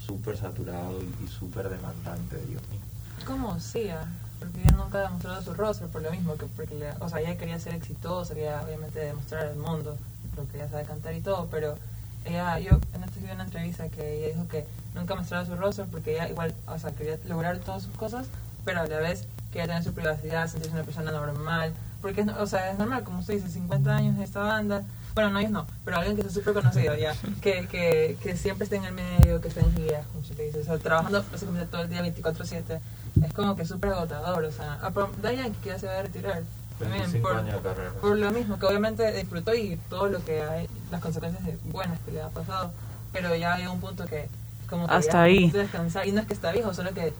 súper 0.05 0.37
saturado 0.37 1.01
y, 1.03 1.29
súper 1.29 1.69
demandante 1.69 2.37
de 2.37 2.43
ellos 2.45 2.63
mismos. 2.71 2.89
como 3.27 3.59
Sia, 3.61 4.07
porque 4.39 4.61
ella 4.63 4.77
nunca 4.77 4.99
ha 4.99 5.03
demostrado 5.03 5.43
su 5.43 5.55
rostro 5.55 5.89
por 5.89 6.03
lo 6.03 6.11
mismo, 6.11 6.37
que 6.37 6.47
porque 6.47 6.75
le- 6.75 6.93
o 7.01 7.09
sea, 7.09 7.21
ella 7.21 7.37
quería 7.37 7.59
ser 7.59 7.75
exitosa, 7.75 8.33
quería 8.35 8.63
obviamente 8.63 9.01
demostrar 9.01 9.47
al 9.47 9.57
mundo 9.57 9.97
lo 10.37 10.49
que 10.49 10.57
ella 10.57 10.69
sabe 10.69 10.85
cantar 10.85 11.15
y 11.15 11.21
todo, 11.21 11.49
pero 11.51 11.77
ella, 12.25 12.59
yo 12.61 12.79
en 12.95 13.03
este 13.05 13.21
vi 13.21 13.31
una 13.31 13.45
entrevista 13.45 13.89
que 13.89 14.19
ella 14.19 14.29
dijo 14.35 14.49
que 14.49 14.67
nunca 14.95 15.15
mostraba 15.15 15.45
su 15.45 15.57
rostro 15.57 15.87
porque 15.91 16.13
ella 16.15 16.29
igual, 16.29 16.55
o 16.67 16.79
sea, 16.79 16.93
quería 16.93 17.19
lograr 17.27 17.59
todas 17.59 17.83
sus 17.83 17.95
cosas, 17.97 18.27
pero 18.65 18.81
a 18.81 18.87
la 18.87 18.99
vez 19.01 19.27
quería 19.53 19.67
tener 19.67 19.83
su 19.85 19.93
privacidad, 19.93 20.47
sentirse 20.49 20.75
una 20.75 20.85
persona 20.85 21.11
normal, 21.11 21.73
porque, 22.01 22.23
o 22.23 22.47
sea, 22.47 22.71
es 22.71 22.79
normal, 22.79 23.03
como 23.03 23.19
usted 23.19 23.35
dice, 23.35 23.49
50 23.49 23.95
años 23.97 24.17
en 24.17 24.23
esta 24.23 24.41
banda, 24.41 24.83
bueno, 25.19 25.31
no 25.31 25.39
ellos 25.41 25.51
no, 25.51 25.67
pero 25.85 25.97
alguien 25.97 26.15
que 26.17 26.23
está 26.23 26.33
súper 26.33 26.55
conocido 26.55 26.95
ya, 26.95 27.13
que, 27.43 27.67
que, 27.67 28.17
que 28.23 28.37
siempre 28.37 28.65
esté 28.65 28.77
en 28.77 28.85
el 28.85 28.93
medio, 28.95 29.41
que 29.41 29.49
esté 29.49 29.61
en 29.61 29.75
giras, 29.75 30.07
como 30.07 30.21
usted 30.21 30.37
dice, 30.45 30.61
o 30.61 30.65
sea, 30.65 30.79
trabajando 30.79 31.25
básicamente 31.33 31.67
todo 31.67 31.83
el 31.83 31.89
día 31.89 32.03
24/7, 32.03 32.81
es 33.27 33.33
como 33.33 33.57
que 33.57 33.65
súper 33.65 33.91
agotador, 33.91 34.45
o 34.45 34.53
sea, 34.53 34.79
Dayan 35.21 35.53
que 35.55 35.71
ya 35.71 35.79
se 35.79 35.87
va 35.87 35.99
a 35.99 36.03
retirar, 36.03 36.43
también 36.79 37.03
25 37.11 37.29
por, 37.29 38.01
por 38.01 38.17
lo 38.17 38.31
mismo, 38.31 38.59
que 38.61 38.67
obviamente 38.67 39.13
disfrutó 39.13 39.53
y 39.55 39.77
todo 39.91 40.09
lo 40.09 40.25
que 40.25 40.41
hay, 40.43 40.69
las 40.93 41.01
consecuencias 41.01 41.45
de- 41.45 41.59
buenas 41.65 41.99
que 42.07 42.13
le 42.13 42.23
ha 42.23 42.29
pasado, 42.29 42.71
pero 43.13 43.35
ya 43.35 43.55
hay 43.55 43.67
un 43.67 43.81
punto 43.81 44.07
que 44.07 44.29
como 44.71 44.87
que 44.87 44.95
Hasta 44.95 45.13
ya 45.13 45.23
ahí. 45.23 45.51
descansar, 45.51 46.07
y 46.07 46.13
no 46.13 46.21
es 46.21 46.27
que 46.29 46.35
está 46.35 46.53
viejo, 46.53 46.73
solo 46.75 46.93
que 46.95 47.13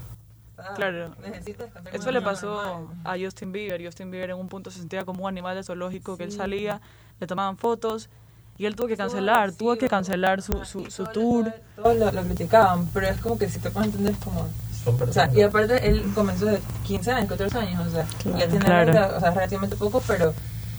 ah, 0.59 0.75
Claro. 0.75 1.15
necesita 1.23 1.65
descansar 1.65 1.95
Eso 1.97 2.11
le 2.11 2.21
pasó 2.23 2.63
normal. 2.81 2.97
a 3.05 3.17
Justin 3.23 3.53
Bieber. 3.53 3.85
Justin 3.85 4.11
Bieber 4.11 4.31
en 4.31 4.37
un 4.37 4.49
punto 4.49 4.71
se 4.71 4.79
sentía 4.79 5.05
como 5.05 5.23
un 5.25 5.29
animal 5.29 5.57
de 5.57 5.63
zoológico 5.63 6.17
que 6.17 6.25
él 6.25 6.31
Sí. 6.33 6.39
salía, 6.39 6.81
le 7.21 7.27
tomaban 7.27 7.57
fotos 7.57 8.09
y 8.57 8.67
él 8.67 8.75
tuvo 8.77 8.89
que 8.89 8.97
cancelar, 8.97 9.53
tuvo 9.53 9.77
que 9.77 9.89
cancelar 9.89 10.43
su, 10.43 10.53
ajá, 10.55 10.65
su, 10.65 10.91
su 10.91 11.05
tour. 11.07 11.53
Todos 11.77 11.97
lo, 11.97 12.11
lo 12.13 12.23
criticaban, 12.25 12.87
pero 12.93 13.07
es 13.07 13.21
como 13.21 13.39
que 13.39 13.49
si 13.49 13.59
te 13.61 13.71
puedes 13.71 13.89
entender 13.89 14.13
es 14.15 14.19
como... 14.19 14.49
O 14.87 15.13
sea, 15.13 15.31
y 15.35 15.43
aparte 15.43 15.87
él 15.89 16.03
comenzó 16.15 16.47
de 16.47 16.61
15 16.85 17.13
años, 17.13 17.29
14 17.29 17.59
años, 17.59 17.87
o 17.87 17.91
sea, 17.91 18.05
Claro. 18.23 18.39
ya 18.39 18.49
tiene 18.49 18.65
Claro. 18.65 19.17
o 19.17 19.21
sea, 19.21 19.31
relativamente 19.33 19.77
poco, 19.77 20.03
pero 20.07 20.31
o 20.31 20.35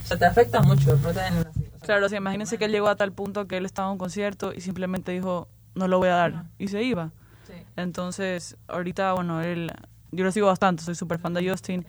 sea, 0.07 0.17
te 0.17 0.25
afecta 0.25 0.61
mucho, 0.61 0.97
pero 1.01 1.13
te- 1.13 1.19
o 1.19 1.43
sea, 1.43 1.51
Claro, 1.81 2.05
o 2.05 2.09
sea, 2.09 2.17
imagínense 2.17 2.57
que 2.57 2.65
él 2.65 2.71
llegó 2.71 2.87
a 2.87 2.95
tal 2.95 3.11
punto 3.11 3.47
que 3.47 3.57
él 3.57 3.65
estaba 3.65 3.87
en 3.89 3.93
un 3.93 3.97
concierto 3.97 4.51
y 4.53 4.61
simplemente 4.61 5.11
dijo, 5.11 5.47
no 5.75 5.87
lo 5.87 5.99
voy 5.99 6.09
a 6.09 6.15
dar, 6.15 6.43
y 6.57 6.67
se 6.69 6.81
iba. 6.83 7.11
Entonces, 7.75 8.57
ahorita, 8.67 9.13
bueno, 9.13 9.41
él, 9.41 9.71
yo 10.11 10.23
lo 10.23 10.31
sigo 10.31 10.47
bastante, 10.47 10.83
soy 10.83 10.95
súper 10.95 11.19
fan 11.19 11.33
de 11.33 11.49
Justin, 11.49 11.85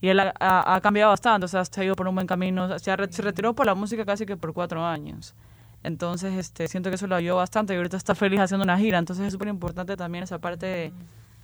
y 0.00 0.08
él 0.08 0.20
ha, 0.20 0.34
ha- 0.40 0.74
ha 0.74 0.80
cambiado 0.80 1.10
bastante, 1.10 1.44
o 1.46 1.48
sea, 1.48 1.64
se 1.64 1.80
ha 1.80 1.84
ido 1.84 1.94
por 1.94 2.06
un 2.08 2.14
buen 2.14 2.26
camino, 2.26 2.78
se, 2.78 2.90
ha 2.90 2.96
se 3.10 3.22
retiró 3.22 3.54
por 3.54 3.66
la 3.66 3.74
música 3.74 4.04
casi 4.04 4.26
que 4.26 4.36
por 4.36 4.52
cuatro 4.52 4.84
años. 4.84 5.34
Entonces, 5.82 6.34
este, 6.34 6.66
siento 6.68 6.88
que 6.90 6.96
eso 6.96 7.06
lo 7.06 7.14
ayudó 7.14 7.36
bastante 7.36 7.74
y 7.74 7.76
ahorita 7.76 7.96
está 7.96 8.14
feliz 8.14 8.40
haciendo 8.40 8.64
una 8.64 8.78
gira. 8.78 8.98
Entonces, 8.98 9.26
es 9.26 9.32
súper 9.32 9.48
importante 9.48 9.96
también 9.96 10.24
esa 10.24 10.38
parte 10.38 10.64
de, 10.64 10.92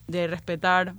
de 0.08 0.26
respetar 0.28 0.94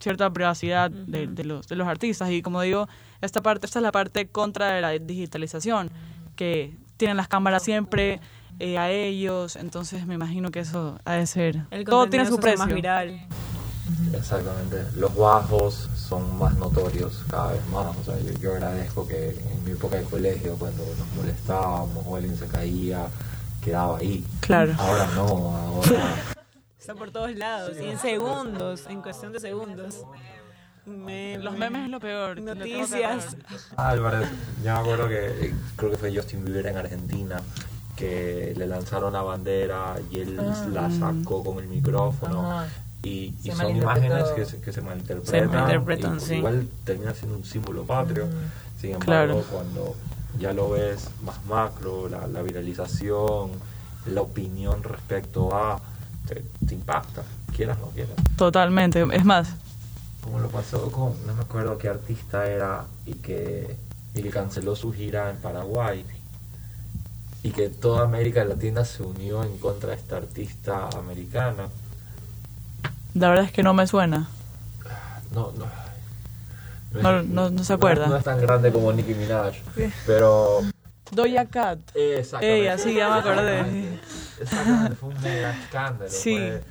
cierta 0.00 0.30
privacidad 0.30 0.90
de, 0.90 1.26
de 1.26 1.44
los, 1.44 1.66
de 1.66 1.76
los 1.76 1.88
artistas. 1.88 2.30
Y 2.30 2.42
como 2.42 2.60
digo, 2.60 2.86
esta 3.22 3.40
parte 3.42 3.64
esta 3.66 3.78
es 3.78 3.82
la 3.82 3.92
parte 3.92 4.26
contra 4.28 4.68
de 4.68 4.82
la 4.82 4.90
digitalización, 4.90 5.90
que 6.36 6.76
tienen 6.98 7.16
las 7.16 7.26
cámaras 7.28 7.62
siempre 7.62 8.20
eh, 8.58 8.78
a 8.78 8.90
ellos. 8.90 9.56
Entonces, 9.56 10.06
me 10.06 10.14
imagino 10.14 10.50
que 10.50 10.60
eso 10.60 10.98
ha 11.04 11.14
de 11.14 11.26
ser. 11.26 11.64
El 11.70 11.84
Todo 11.84 12.08
tiene 12.08 12.26
su 12.26 12.38
precio. 12.38 12.58
más 12.58 12.74
viral. 12.74 13.26
Exactamente. 14.12 14.84
Los 14.96 15.14
bajos 15.16 15.90
son 15.96 16.38
más 16.38 16.56
notorios 16.56 17.22
cada 17.28 17.52
vez 17.52 17.66
más. 17.66 17.96
O 17.96 18.04
sea, 18.04 18.18
yo, 18.20 18.32
yo 18.40 18.52
agradezco 18.52 19.06
que 19.06 19.30
en 19.30 19.64
mi 19.64 19.72
época 19.72 19.96
de 19.96 20.04
colegio, 20.04 20.56
cuando 20.56 20.84
nos 20.84 21.08
molestábamos 21.16 22.04
o 22.06 22.16
alguien 22.16 22.36
se 22.36 22.46
caía, 22.46 23.06
quedaba 23.62 23.98
ahí. 23.98 24.24
Claro. 24.40 24.74
Ahora 24.78 25.08
no, 25.14 25.26
ahora... 25.26 26.14
Está 26.78 26.94
por 26.94 27.10
todos 27.10 27.34
lados. 27.34 27.78
Y 27.80 27.86
en 27.86 27.98
segundos, 27.98 28.84
en 28.90 29.00
cuestión 29.00 29.32
de 29.32 29.40
segundos. 29.40 30.02
Los 30.84 31.56
memes 31.56 31.84
es 31.84 31.90
lo 31.90 31.98
peor. 31.98 32.42
Noticias. 32.42 33.36
agarrar. 33.74 33.92
Álvarez, 33.92 34.28
yo 34.62 34.64
me 34.64 34.78
acuerdo 34.80 35.08
que 35.08 35.46
eh, 35.46 35.54
creo 35.76 35.90
que 35.92 35.96
fue 35.96 36.14
Justin 36.14 36.44
Bieber 36.44 36.66
en 36.66 36.76
Argentina 36.76 37.40
que 37.96 38.54
le 38.56 38.66
lanzaron 38.66 39.12
la 39.12 39.22
bandera 39.22 39.96
y 40.10 40.20
él 40.20 40.38
Ah. 40.40 40.66
la 40.72 40.90
sacó 40.90 41.44
con 41.44 41.58
el 41.58 41.68
micrófono 41.68 42.50
Ajá. 42.60 42.66
y, 43.02 43.34
y 43.44 43.50
son 43.52 43.76
imágenes 43.76 44.24
que 44.36 44.44
se, 44.44 44.60
que 44.60 44.72
se 44.72 44.80
malinterpretan, 44.80 45.40
Se 45.40 45.46
malinterpretan, 45.46 46.16
y 46.16 46.20
sí. 46.20 46.34
igual 46.36 46.68
termina 46.84 47.14
siendo 47.14 47.36
un 47.36 47.44
símbolo 47.44 47.84
patrio 47.84 48.26
Mm. 48.26 48.80
sin 48.80 48.90
embargo 48.92 49.04
Claro. 49.04 49.44
cuando 49.50 49.94
ya 50.38 50.52
lo 50.52 50.70
ves 50.70 51.08
más 51.24 51.36
macro 51.46 52.08
la, 52.08 52.26
la 52.26 52.42
viralización 52.42 53.50
la 54.06 54.20
opinión 54.22 54.82
respecto 54.82 55.54
a 55.54 55.80
te, 56.26 56.42
te 56.66 56.74
impacta 56.74 57.22
quieras 57.54 57.78
o 57.82 57.86
no 57.86 57.92
quieras 57.92 58.16
Totalmente. 58.36 59.04
Es 59.12 59.24
más, 59.24 59.48
como 60.22 60.40
lo 60.40 60.48
pasó 60.48 60.90
con, 60.90 61.12
no 61.26 61.34
me 61.34 61.42
acuerdo 61.42 61.78
qué 61.78 61.88
artista 61.88 62.46
era 62.50 62.84
y 63.06 63.12
que, 63.14 63.76
y 64.14 64.22
que 64.22 64.30
canceló 64.30 64.74
su 64.74 64.92
gira 64.92 65.30
en 65.30 65.36
Paraguay 65.36 66.04
y 67.44 67.50
que 67.50 67.68
toda 67.68 68.02
América 68.04 68.42
Latina 68.44 68.84
se 68.84 69.02
unió 69.04 69.44
en 69.44 69.58
contra 69.58 69.90
de 69.90 69.96
esta 69.96 70.16
artista 70.16 70.88
americana. 70.98 71.68
la 73.14 73.28
verdad 73.28 73.44
es 73.44 73.52
que 73.52 73.62
no 73.62 73.74
me 73.74 73.86
suena. 73.86 74.26
No, 75.32 75.52
no. 75.52 75.66
No- 77.02 77.22
no- 77.22 77.50
no 77.50 77.64
se 77.64 77.72
acuerda. 77.74 78.06
No, 78.06 78.16
es 78.16 78.24
tan 78.24 78.40
grande 78.40 78.72
como 78.72 78.92
Nicki 78.92 79.14
Minaj, 79.14 79.54
pero... 80.06 80.62
Doja 81.10 81.44
Cat. 81.46 81.78
Exactamente. 81.94 82.60
Ella, 82.62 82.78
sí, 82.78 82.94
ya 82.94 83.10
me 83.10 83.18
acordé. 83.18 83.98
Exactamente, 84.40 84.96
fue 84.96 85.08
un 85.10 85.20
mega 85.22 85.50
escándalo. 85.50 86.10
Sí, 86.10 86.36
fue- 86.36 86.62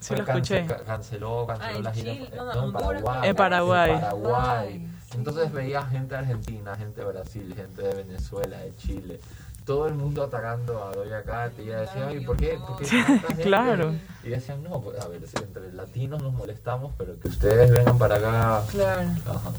sí 0.00 0.08
fue 0.08 0.16
lo 0.18 0.24
cance- 0.26 0.54
escuché. 0.56 0.66
ca- 0.66 0.84
canceló, 0.84 1.46
canceló 1.46 1.68
Ah, 1.72 1.76
en 1.78 1.84
la 1.84 1.92
gira 1.92 2.12
Chile, 2.12 2.28
en, 2.30 2.36
no, 2.36 2.44
no, 2.44 2.44
no, 2.44 2.52
en 2.52 2.58
Honduras, 2.76 3.02
Paraguay. 3.02 3.28
En 3.30 3.36
Paraguay. 3.36 3.90
En 3.92 4.00
Paraguay. 4.00 4.68
Ay, 4.68 4.86
Entonces 5.14 5.52
veía 5.52 5.82
gente 5.86 6.14
de 6.14 6.20
Argentina, 6.20 6.76
gente 6.76 7.00
de 7.00 7.06
Brasil, 7.06 7.52
gente 7.56 7.82
de 7.82 7.94
Venezuela, 7.94 8.58
de 8.58 8.76
Chile. 8.76 9.20
Todo 9.64 9.88
el 9.88 9.94
mundo 9.94 10.24
atacando 10.24 10.84
a 10.84 10.92
Doña 10.92 11.22
Cat 11.22 11.52
y 11.58 11.62
ella 11.62 11.80
decía, 11.80 12.06
ay, 12.08 12.24
¿por 12.24 12.36
qué? 12.36 12.58
¿Por 12.66 12.78
qué 12.78 12.84
tanta 13.06 13.28
gente?" 13.28 13.42
Claro. 13.42 13.94
Y 14.24 14.30
decían, 14.30 14.62
no, 14.62 14.80
pues, 14.80 15.00
a 15.00 15.08
ver, 15.08 15.26
si 15.26 15.36
entre 15.42 15.72
latinos 15.72 16.22
nos 16.22 16.32
molestamos, 16.32 16.92
pero 16.98 17.18
que 17.18 17.28
ustedes 17.28 17.70
vengan 17.70 17.98
para 17.98 18.16
acá. 18.16 18.62
Claro. 18.70 19.02
Ajá. 19.26 19.50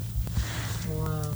Wow. 0.93 1.33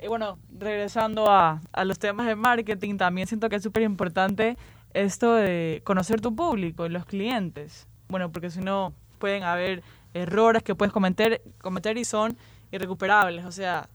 Y 0.00 0.06
bueno, 0.06 0.38
regresando 0.58 1.28
a, 1.28 1.60
a 1.72 1.84
los 1.84 1.98
temas 1.98 2.26
de 2.26 2.36
marketing, 2.36 2.96
también 2.96 3.26
siento 3.26 3.48
que 3.48 3.56
es 3.56 3.62
súper 3.62 3.82
importante 3.82 4.56
esto 4.94 5.34
de 5.34 5.82
conocer 5.84 6.20
tu 6.20 6.34
público 6.34 6.86
y 6.86 6.88
los 6.88 7.04
clientes. 7.04 7.86
Bueno, 8.08 8.30
porque 8.30 8.50
si 8.50 8.60
no 8.60 8.92
pueden 9.18 9.42
haber 9.42 9.82
errores 10.14 10.62
que 10.62 10.74
puedes 10.74 10.92
cometer, 10.92 11.42
cometer 11.60 11.98
y 11.98 12.04
son 12.04 12.36
irrecuperables, 12.70 13.44
o 13.44 13.52
sea, 13.52 13.88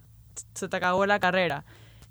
se 0.53 0.67
te 0.67 0.77
acabó 0.77 1.05
la 1.05 1.19
carrera. 1.19 1.63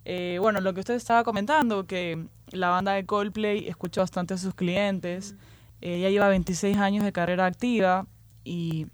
Eh, 0.05 0.39
bueno, 0.41 0.61
lo 0.61 0.75
que 0.75 0.81
usted 0.81 0.95
estaba 0.95 1.23
comentando, 1.25 1.87
que 1.87 2.27
la 2.51 2.69
banda 2.71 2.93
de 2.93 3.07
Coldplay 3.07 3.69
escuchó 3.69 4.01
bastante 4.01 4.35
a 4.35 4.39
sus 4.39 4.55
clientes, 4.55 5.37
eh, 5.81 6.01
ya 6.01 6.11
lleva 6.11 6.29
26 6.29 6.77
años 6.77 7.05
de 7.05 7.13
carrera 7.13 7.47
activa 7.47 8.07
y 8.45 8.87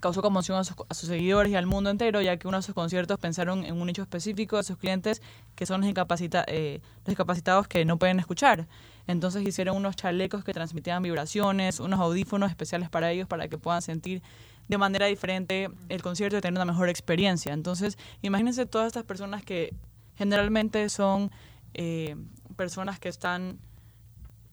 causó 0.00 0.22
conmoción 0.22 0.58
a 0.58 0.64
sus, 0.64 0.76
a 0.88 0.94
sus 0.94 1.08
seguidores 1.10 1.52
y 1.52 1.56
al 1.56 1.66
mundo 1.66 1.90
entero, 1.90 2.22
ya 2.22 2.38
que 2.38 2.48
uno 2.48 2.56
de 2.56 2.62
sus 2.62 2.74
conciertos 2.74 3.18
pensaron 3.18 3.64
en 3.64 3.78
un 3.78 3.86
nicho 3.86 4.00
específico 4.00 4.56
de 4.56 4.62
sus 4.62 4.78
clientes, 4.78 5.20
que 5.54 5.66
son 5.66 5.82
los, 5.82 5.90
incapacita- 5.90 6.44
eh, 6.46 6.80
los 7.00 7.06
discapacitados 7.06 7.68
que 7.68 7.84
no 7.84 7.98
pueden 7.98 8.18
escuchar. 8.18 8.66
Entonces 9.06 9.46
hicieron 9.46 9.76
unos 9.76 9.96
chalecos 9.96 10.42
que 10.42 10.54
transmitían 10.54 11.02
vibraciones, 11.02 11.80
unos 11.80 12.00
audífonos 12.00 12.48
especiales 12.50 12.88
para 12.88 13.10
ellos, 13.10 13.28
para 13.28 13.48
que 13.48 13.58
puedan 13.58 13.82
sentir 13.82 14.22
de 14.68 14.78
manera 14.78 15.06
diferente 15.06 15.68
el 15.90 16.00
concierto 16.00 16.38
y 16.38 16.40
tener 16.40 16.62
una 16.62 16.70
mejor 16.72 16.88
experiencia. 16.88 17.52
Entonces, 17.52 17.98
imagínense 18.22 18.64
todas 18.66 18.86
estas 18.86 19.04
personas 19.04 19.42
que 19.44 19.74
generalmente 20.20 20.86
son 20.90 21.30
eh, 21.72 22.14
personas 22.54 23.00
que 23.00 23.08
están 23.08 23.58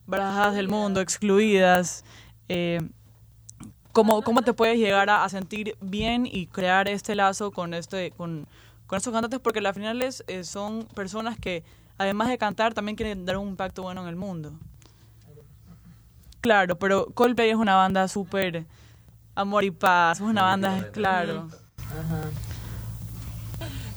barajadas 0.06 0.54
del 0.54 0.66
mundo, 0.70 1.02
excluidas. 1.02 2.06
eh, 2.48 2.80
¿cómo, 3.92 4.22
¿Cómo 4.22 4.40
te 4.40 4.54
puedes 4.54 4.78
llegar 4.78 5.10
a, 5.10 5.28
sentir 5.28 5.76
bien 5.82 6.24
y 6.24 6.46
crear 6.46 6.88
este 6.88 7.14
lazo 7.14 7.50
con 7.50 7.74
este 7.74 8.12
con, 8.12 8.46
con 8.86 8.96
estos 8.96 9.12
cantantes? 9.12 9.40
Porque 9.40 9.58
al 9.58 9.74
final 9.74 10.00
es, 10.00 10.24
eh, 10.26 10.42
son 10.42 10.86
personas 10.94 11.38
que, 11.38 11.62
además 11.98 12.28
de 12.28 12.38
cantar, 12.38 12.72
también 12.72 12.96
quieren 12.96 13.26
dar 13.26 13.36
un 13.36 13.48
impacto 13.48 13.82
bueno 13.82 14.00
en 14.00 14.08
el 14.08 14.16
mundo. 14.16 14.54
Claro, 16.40 16.78
pero 16.78 17.10
Coldplay 17.12 17.50
es 17.50 17.56
una 17.56 17.74
banda 17.74 18.08
súper 18.08 18.64
amor 19.34 19.64
y 19.64 19.70
paz, 19.70 20.16
es 20.16 20.26
una 20.26 20.44
banda, 20.44 20.88
claro. 20.92 21.50
Ajá. 21.76 22.47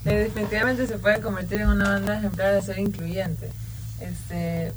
Eh, 0.06 0.16
definitivamente 0.16 0.88
se 0.88 0.98
puede 0.98 1.22
convertir 1.22 1.62
en 1.62 1.70
una 1.70 1.90
banda 1.90 2.18
ejemplar 2.18 2.56
de 2.56 2.62
ser 2.62 2.80
incluyente. 2.80 3.52
Este, 4.00 4.74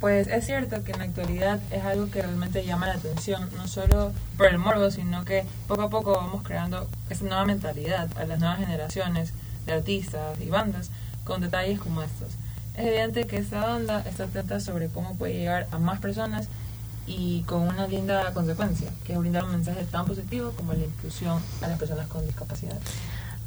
pues 0.00 0.28
es 0.28 0.44
cierto 0.44 0.84
que 0.84 0.92
en 0.92 0.98
la 0.98 1.04
actualidad 1.04 1.60
es 1.70 1.82
algo 1.82 2.10
que 2.10 2.20
realmente 2.20 2.64
llama 2.64 2.86
la 2.86 2.94
atención, 2.94 3.48
no 3.56 3.66
solo 3.66 4.12
por 4.36 4.46
el 4.46 4.58
morbo, 4.58 4.90
sino 4.90 5.24
que 5.24 5.46
poco 5.66 5.82
a 5.82 5.90
poco 5.90 6.12
vamos 6.12 6.42
creando 6.42 6.86
esta 7.08 7.24
nueva 7.24 7.46
mentalidad 7.46 8.08
a 8.18 8.26
las 8.26 8.38
nuevas 8.38 8.58
generaciones 8.58 9.32
de 9.64 9.72
artistas 9.72 10.38
y 10.40 10.50
bandas 10.50 10.90
con 11.24 11.40
detalles 11.40 11.80
como 11.80 12.02
estos. 12.02 12.34
Es 12.74 12.86
evidente 12.86 13.26
que 13.26 13.38
esta 13.38 13.64
banda 13.64 14.04
está 14.06 14.24
atenta 14.24 14.60
sobre 14.60 14.88
cómo 14.88 15.16
puede 15.16 15.32
llegar 15.32 15.66
a 15.70 15.78
más 15.78 16.00
personas 16.00 16.48
y 17.06 17.42
con 17.44 17.62
una 17.62 17.86
linda 17.86 18.34
consecuencia, 18.34 18.90
que 19.06 19.14
es 19.14 19.18
brindar 19.18 19.44
un 19.44 19.52
mensaje 19.52 19.84
tan 19.84 20.04
positivo 20.04 20.50
como 20.52 20.74
la 20.74 20.84
inclusión 20.84 21.40
a 21.62 21.68
las 21.68 21.78
personas 21.78 22.06
con 22.08 22.26
discapacidad. 22.26 22.76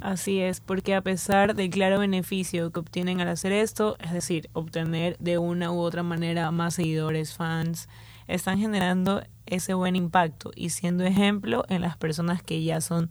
Así 0.01 0.39
es, 0.39 0.61
porque 0.61 0.95
a 0.95 1.01
pesar 1.01 1.55
del 1.55 1.69
claro 1.69 1.99
beneficio 1.99 2.71
que 2.71 2.79
obtienen 2.79 3.19
al 3.19 3.27
hacer 3.27 3.51
esto, 3.51 3.97
es 3.99 4.13
decir, 4.13 4.49
obtener 4.53 5.17
de 5.19 5.37
una 5.37 5.71
u 5.71 5.79
otra 5.79 6.03
manera 6.03 6.51
más 6.51 6.75
seguidores, 6.75 7.33
fans, 7.33 7.89
están 8.27 8.59
generando 8.59 9.23
ese 9.45 9.73
buen 9.73 9.95
impacto 9.95 10.51
y 10.55 10.69
siendo 10.69 11.03
ejemplo 11.03 11.65
en 11.67 11.81
las 11.81 11.97
personas 11.97 12.43
que 12.43 12.63
ya 12.63 12.79
son 12.79 13.09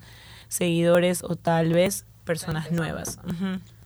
seguidores 0.49 1.23
o 1.23 1.37
tal 1.37 1.73
vez 1.73 2.07
personas 2.25 2.71
nuevas. 2.73 3.19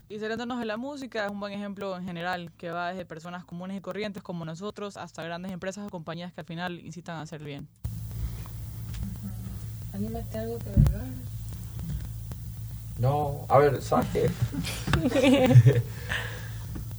Y 0.08 0.18
saliéndonos 0.18 0.58
de 0.58 0.66
la 0.66 0.76
música, 0.76 1.24
es 1.24 1.30
un 1.30 1.40
buen 1.40 1.54
ejemplo 1.54 1.96
en 1.96 2.04
general, 2.04 2.52
que 2.58 2.70
va 2.70 2.90
desde 2.90 3.06
personas 3.06 3.44
comunes 3.44 3.78
y 3.78 3.80
corrientes 3.80 4.22
como 4.22 4.44
nosotros 4.44 4.96
hasta 4.96 5.22
grandes 5.22 5.50
empresas 5.50 5.86
o 5.86 5.90
compañías 5.90 6.32
que 6.32 6.42
al 6.42 6.46
final 6.46 6.80
incitan 6.84 7.16
a 7.16 7.22
hacer 7.22 7.42
bien. 7.42 7.66
¿Alguien 9.92 10.12
más 10.12 10.34
algo 10.34 10.58
que 10.58 10.68
agregar? 10.68 11.31
No, 12.98 13.46
a 13.48 13.58
ver, 13.58 13.82
¿sabes 13.82 14.06
qué? 14.12 14.30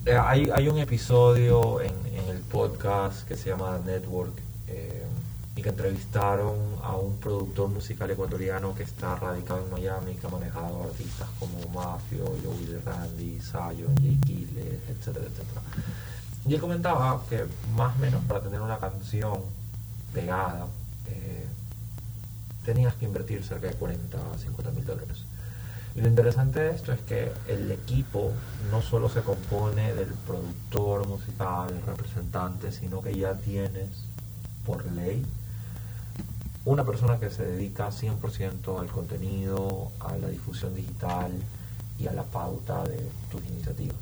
Eh, 0.06 0.18
hay, 0.22 0.50
hay 0.54 0.68
un 0.68 0.78
episodio 0.80 1.80
en, 1.80 1.94
en 2.14 2.28
el 2.28 2.40
podcast 2.40 3.26
que 3.26 3.38
se 3.38 3.52
llama 3.52 3.80
Network 3.86 4.34
eh, 4.68 5.02
y 5.56 5.62
que 5.62 5.70
entrevistaron 5.70 6.58
a 6.84 6.98
un 6.98 7.16
productor 7.20 7.70
musical 7.70 8.12
ecuatoriano 8.12 8.76
que 8.76 8.84
está 8.84 9.16
radicado 9.16 9.64
en 9.64 9.72
Miami, 9.72 10.16
que 10.16 10.28
ha 10.28 10.30
manejado 10.30 10.84
artistas 10.84 11.30
como 11.40 11.58
Mafio, 11.70 12.26
Joey 12.44 12.82
Randy, 12.84 13.40
Zion, 13.40 13.96
Jay 13.96 14.20
Killer, 14.26 14.78
etcétera, 14.90 15.26
etcétera. 15.26 15.62
Y 16.48 16.54
él 16.56 16.60
comentaba 16.60 17.22
que 17.30 17.46
más 17.78 17.96
o 17.96 18.00
menos 18.00 18.22
para 18.26 18.42
tener 18.42 18.60
una 18.60 18.80
canción 18.80 19.40
pegada 20.14 20.68
eh, 21.08 21.46
tenías 22.66 22.94
que 22.96 23.06
invertir 23.06 23.42
cerca 23.42 23.68
de 23.68 23.76
40 23.76 24.18
a 24.18 24.38
50 24.38 24.72
mil 24.72 24.86
dólares. 24.86 25.24
Y 25.96 26.02
lo 26.02 26.08
interesante 26.08 26.60
de 26.60 26.72
esto 26.72 26.92
es 26.92 27.02
que 27.02 27.32
el 27.48 27.72
equipo 27.72 28.32
no 28.72 28.82
solo 28.82 29.10
se 29.10 29.22
compone 29.22 29.94
del 29.94 30.10
productor 30.26 31.08
musical, 31.08 31.68
del 31.68 31.84
representante, 31.84 32.72
sino 32.72 33.02
que 33.02 33.16
ya 33.16 33.36
tienes 33.36 33.90
por 34.66 34.86
ley 34.92 35.24
una 36.66 36.86
persona 36.86 37.20
que 37.20 37.30
se 37.30 37.46
dedica 37.46 37.90
100% 37.90 38.80
al 38.80 38.88
contenido, 38.88 39.92
a 40.00 40.18
la 40.18 40.30
difusión 40.30 40.74
digital 40.74 41.32
y 42.00 42.08
a 42.08 42.14
la 42.14 42.24
pauta 42.24 42.84
de 42.86 43.10
tus 43.30 43.46
iniciativas. 43.46 43.98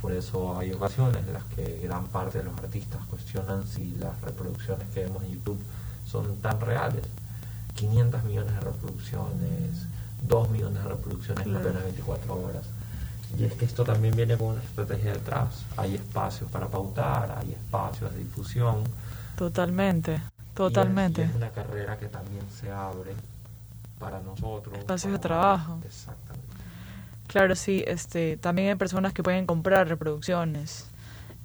Por 0.00 0.10
eso 0.10 0.58
hay 0.58 0.72
ocasiones 0.72 1.24
en 1.24 1.32
las 1.32 1.44
que 1.44 1.78
gran 1.80 2.08
parte 2.08 2.38
de 2.38 2.44
los 2.44 2.58
artistas 2.58 3.04
cuestionan 3.06 3.64
si 3.68 3.94
las 4.00 4.20
reproducciones 4.20 4.88
que 4.92 5.04
vemos 5.04 5.22
en 5.22 5.30
YouTube 5.34 5.60
son 6.04 6.36
tan 6.38 6.60
reales. 6.60 7.04
500 7.76 8.24
millones 8.24 8.52
de 8.52 8.60
reproducciones, 8.60 9.86
2 10.28 10.50
millones 10.50 10.82
de 10.82 10.88
reproducciones 10.88 11.46
en 11.46 11.56
apenas 11.56 11.82
24 11.84 12.34
horas. 12.34 12.66
Y 13.38 13.44
es 13.44 13.54
que 13.54 13.64
esto 13.64 13.84
también 13.84 14.14
viene 14.14 14.36
con 14.36 14.48
una 14.48 14.62
estrategia 14.62 15.12
detrás. 15.12 15.64
Hay 15.76 15.94
espacios 15.94 16.50
para 16.50 16.68
pautar, 16.68 17.38
hay 17.38 17.52
espacios 17.52 18.12
de 18.12 18.18
difusión. 18.18 18.84
Totalmente, 19.36 20.20
totalmente. 20.54 21.22
Y 21.22 21.24
es, 21.24 21.30
y 21.30 21.32
es 21.32 21.36
una 21.36 21.50
carrera 21.50 21.98
que 21.98 22.06
también 22.08 22.44
se 22.50 22.70
abre 22.70 23.14
para 23.98 24.20
nosotros. 24.20 24.78
Espacios 24.78 25.12
de 25.12 25.18
trabajo. 25.18 25.78
Exactamente. 25.84 26.42
Claro, 27.26 27.56
sí, 27.56 27.82
este, 27.86 28.36
también 28.36 28.68
hay 28.68 28.74
personas 28.74 29.14
que 29.14 29.22
pueden 29.22 29.46
comprar 29.46 29.88
reproducciones. 29.88 30.86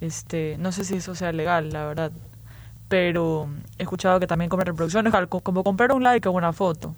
Este, 0.01 0.57
no 0.59 0.71
sé 0.73 0.83
si 0.83 0.95
eso 0.95 1.15
sea 1.15 1.31
legal, 1.31 1.69
la 1.69 1.85
verdad. 1.85 2.11
Pero 2.89 3.47
he 3.77 3.83
escuchado 3.83 4.19
que 4.19 4.27
también 4.27 4.49
compran 4.49 4.67
reproducciones, 4.67 5.13
como 5.29 5.63
comprar 5.63 5.93
un 5.93 6.03
like 6.03 6.27
o 6.27 6.31
una 6.31 6.51
foto. 6.51 6.93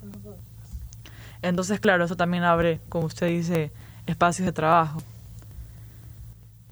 Entonces, 1.42 1.80
claro, 1.80 2.04
eso 2.04 2.16
también 2.16 2.44
abre, 2.44 2.80
como 2.88 3.06
usted 3.06 3.28
dice, 3.28 3.72
espacios 4.06 4.46
de 4.46 4.52
trabajo. 4.52 5.02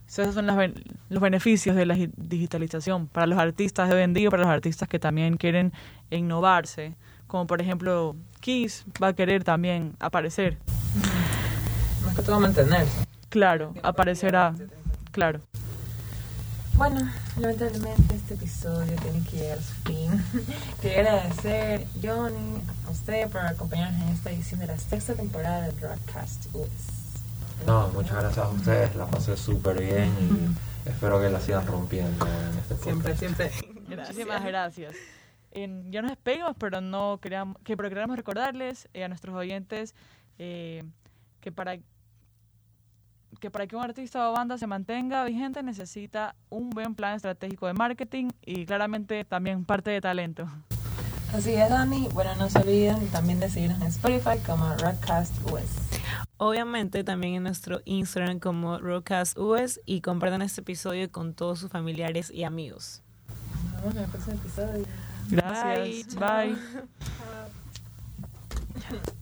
So, 0.06 0.22
Esos 0.22 0.34
son 0.34 0.46
las 0.46 0.70
los 1.10 1.22
beneficios 1.22 1.76
de 1.76 1.86
la 1.86 1.94
gi- 1.94 2.10
digitalización 2.16 3.06
para 3.08 3.26
los 3.26 3.38
artistas 3.38 3.88
de 3.88 3.94
hoy 3.96 4.02
en 4.02 4.14
día 4.14 4.30
para 4.30 4.42
los 4.44 4.50
artistas 4.52 4.88
que 4.88 4.98
también 4.98 5.36
quieren 5.36 5.72
innovarse. 6.10 6.94
Como 7.26 7.46
por 7.46 7.60
ejemplo, 7.60 8.16
Kiss 8.40 8.84
va 9.02 9.08
a 9.08 9.12
querer 9.12 9.44
también 9.44 9.94
aparecer. 10.00 10.56
Más 12.04 12.14
que 12.16 12.22
todo 12.22 12.40
mantenerse. 12.40 13.04
Claro, 13.28 13.74
aparecerá. 13.82 14.54
Claro. 15.12 15.40
Bueno, 16.78 17.00
lamentablemente 17.40 18.14
este 18.14 18.34
episodio 18.34 18.94
tiene 19.02 19.20
que 19.28 19.36
llegar 19.36 19.58
a 19.58 19.62
su 19.62 19.74
fin. 19.82 20.24
Quería 20.80 21.00
agradecer, 21.00 21.86
Johnny, 22.00 22.60
a 22.86 22.90
usted 22.90 23.28
por 23.30 23.40
acompañarnos 23.40 24.00
en 24.02 24.08
esta 24.10 24.30
edición 24.30 24.60
de 24.60 24.68
la 24.68 24.78
sexta 24.78 25.14
temporada 25.14 25.62
de 25.66 25.72
Broadcast 25.72 26.46
US. 26.54 26.68
No, 27.66 27.88
muchas 27.88 28.12
gracias 28.12 28.38
a 28.46 28.48
ustedes, 28.48 28.94
la 28.94 29.06
pasé 29.06 29.36
súper 29.36 29.80
bien 29.80 30.54
y 30.86 30.88
espero 30.88 31.20
que 31.20 31.28
la 31.30 31.40
sigan 31.40 31.66
rompiendo 31.66 32.24
en 32.24 32.58
este 32.58 32.76
Siempre, 32.76 33.12
podcast. 33.14 33.18
siempre. 33.18 33.50
Muchísimas 33.96 34.44
gracias. 34.44 34.94
En- 35.50 35.90
ya 35.90 36.00
nos 36.00 36.12
despedimos, 36.12 36.54
pero 36.60 36.80
no 36.80 37.18
queríamos, 37.20 37.56
que 37.64 37.76
pero 37.76 37.88
queremos 37.88 38.16
recordarles 38.16 38.88
eh, 38.94 39.02
a 39.02 39.08
nuestros 39.08 39.34
oyentes 39.34 39.96
eh, 40.38 40.84
que 41.40 41.50
para 41.50 41.76
que 43.40 43.50
para 43.50 43.66
que 43.66 43.76
un 43.76 43.82
artista 43.82 44.30
o 44.30 44.32
banda 44.32 44.58
se 44.58 44.66
mantenga 44.66 45.24
vigente 45.24 45.62
necesita 45.62 46.34
un 46.48 46.70
buen 46.70 46.94
plan 46.94 47.14
estratégico 47.14 47.66
de 47.66 47.74
marketing 47.74 48.30
y 48.44 48.66
claramente 48.66 49.24
también 49.24 49.64
parte 49.64 49.90
de 49.90 50.00
talento. 50.00 50.46
Así 51.34 51.52
es, 51.52 51.68
Dani. 51.68 52.08
Bueno, 52.14 52.34
no 52.36 52.48
se 52.48 52.58
olviden 52.58 53.06
también 53.08 53.38
de 53.38 53.50
seguirnos 53.50 53.80
en 53.82 53.88
Spotify 53.88 54.38
como 54.44 54.66
Broadcast 54.76 55.34
US. 55.50 55.88
Obviamente 56.38 57.02
también 57.04 57.34
en 57.34 57.42
nuestro 57.42 57.80
Instagram 57.84 58.38
como 58.38 58.78
RoadcastUS 58.78 59.80
y 59.84 60.00
compartan 60.00 60.40
este 60.40 60.60
episodio 60.60 61.10
con 61.10 61.34
todos 61.34 61.58
sus 61.58 61.70
familiares 61.70 62.30
y 62.30 62.44
amigos. 62.44 63.02
Nos 63.72 63.82
vemos 63.82 63.96
en 63.96 64.04
el 64.04 64.10
próximo 64.10 64.36
episodio. 64.36 64.86
Gracias. 65.30 66.14
Bye. 66.14 66.54
Bye. 66.54 66.58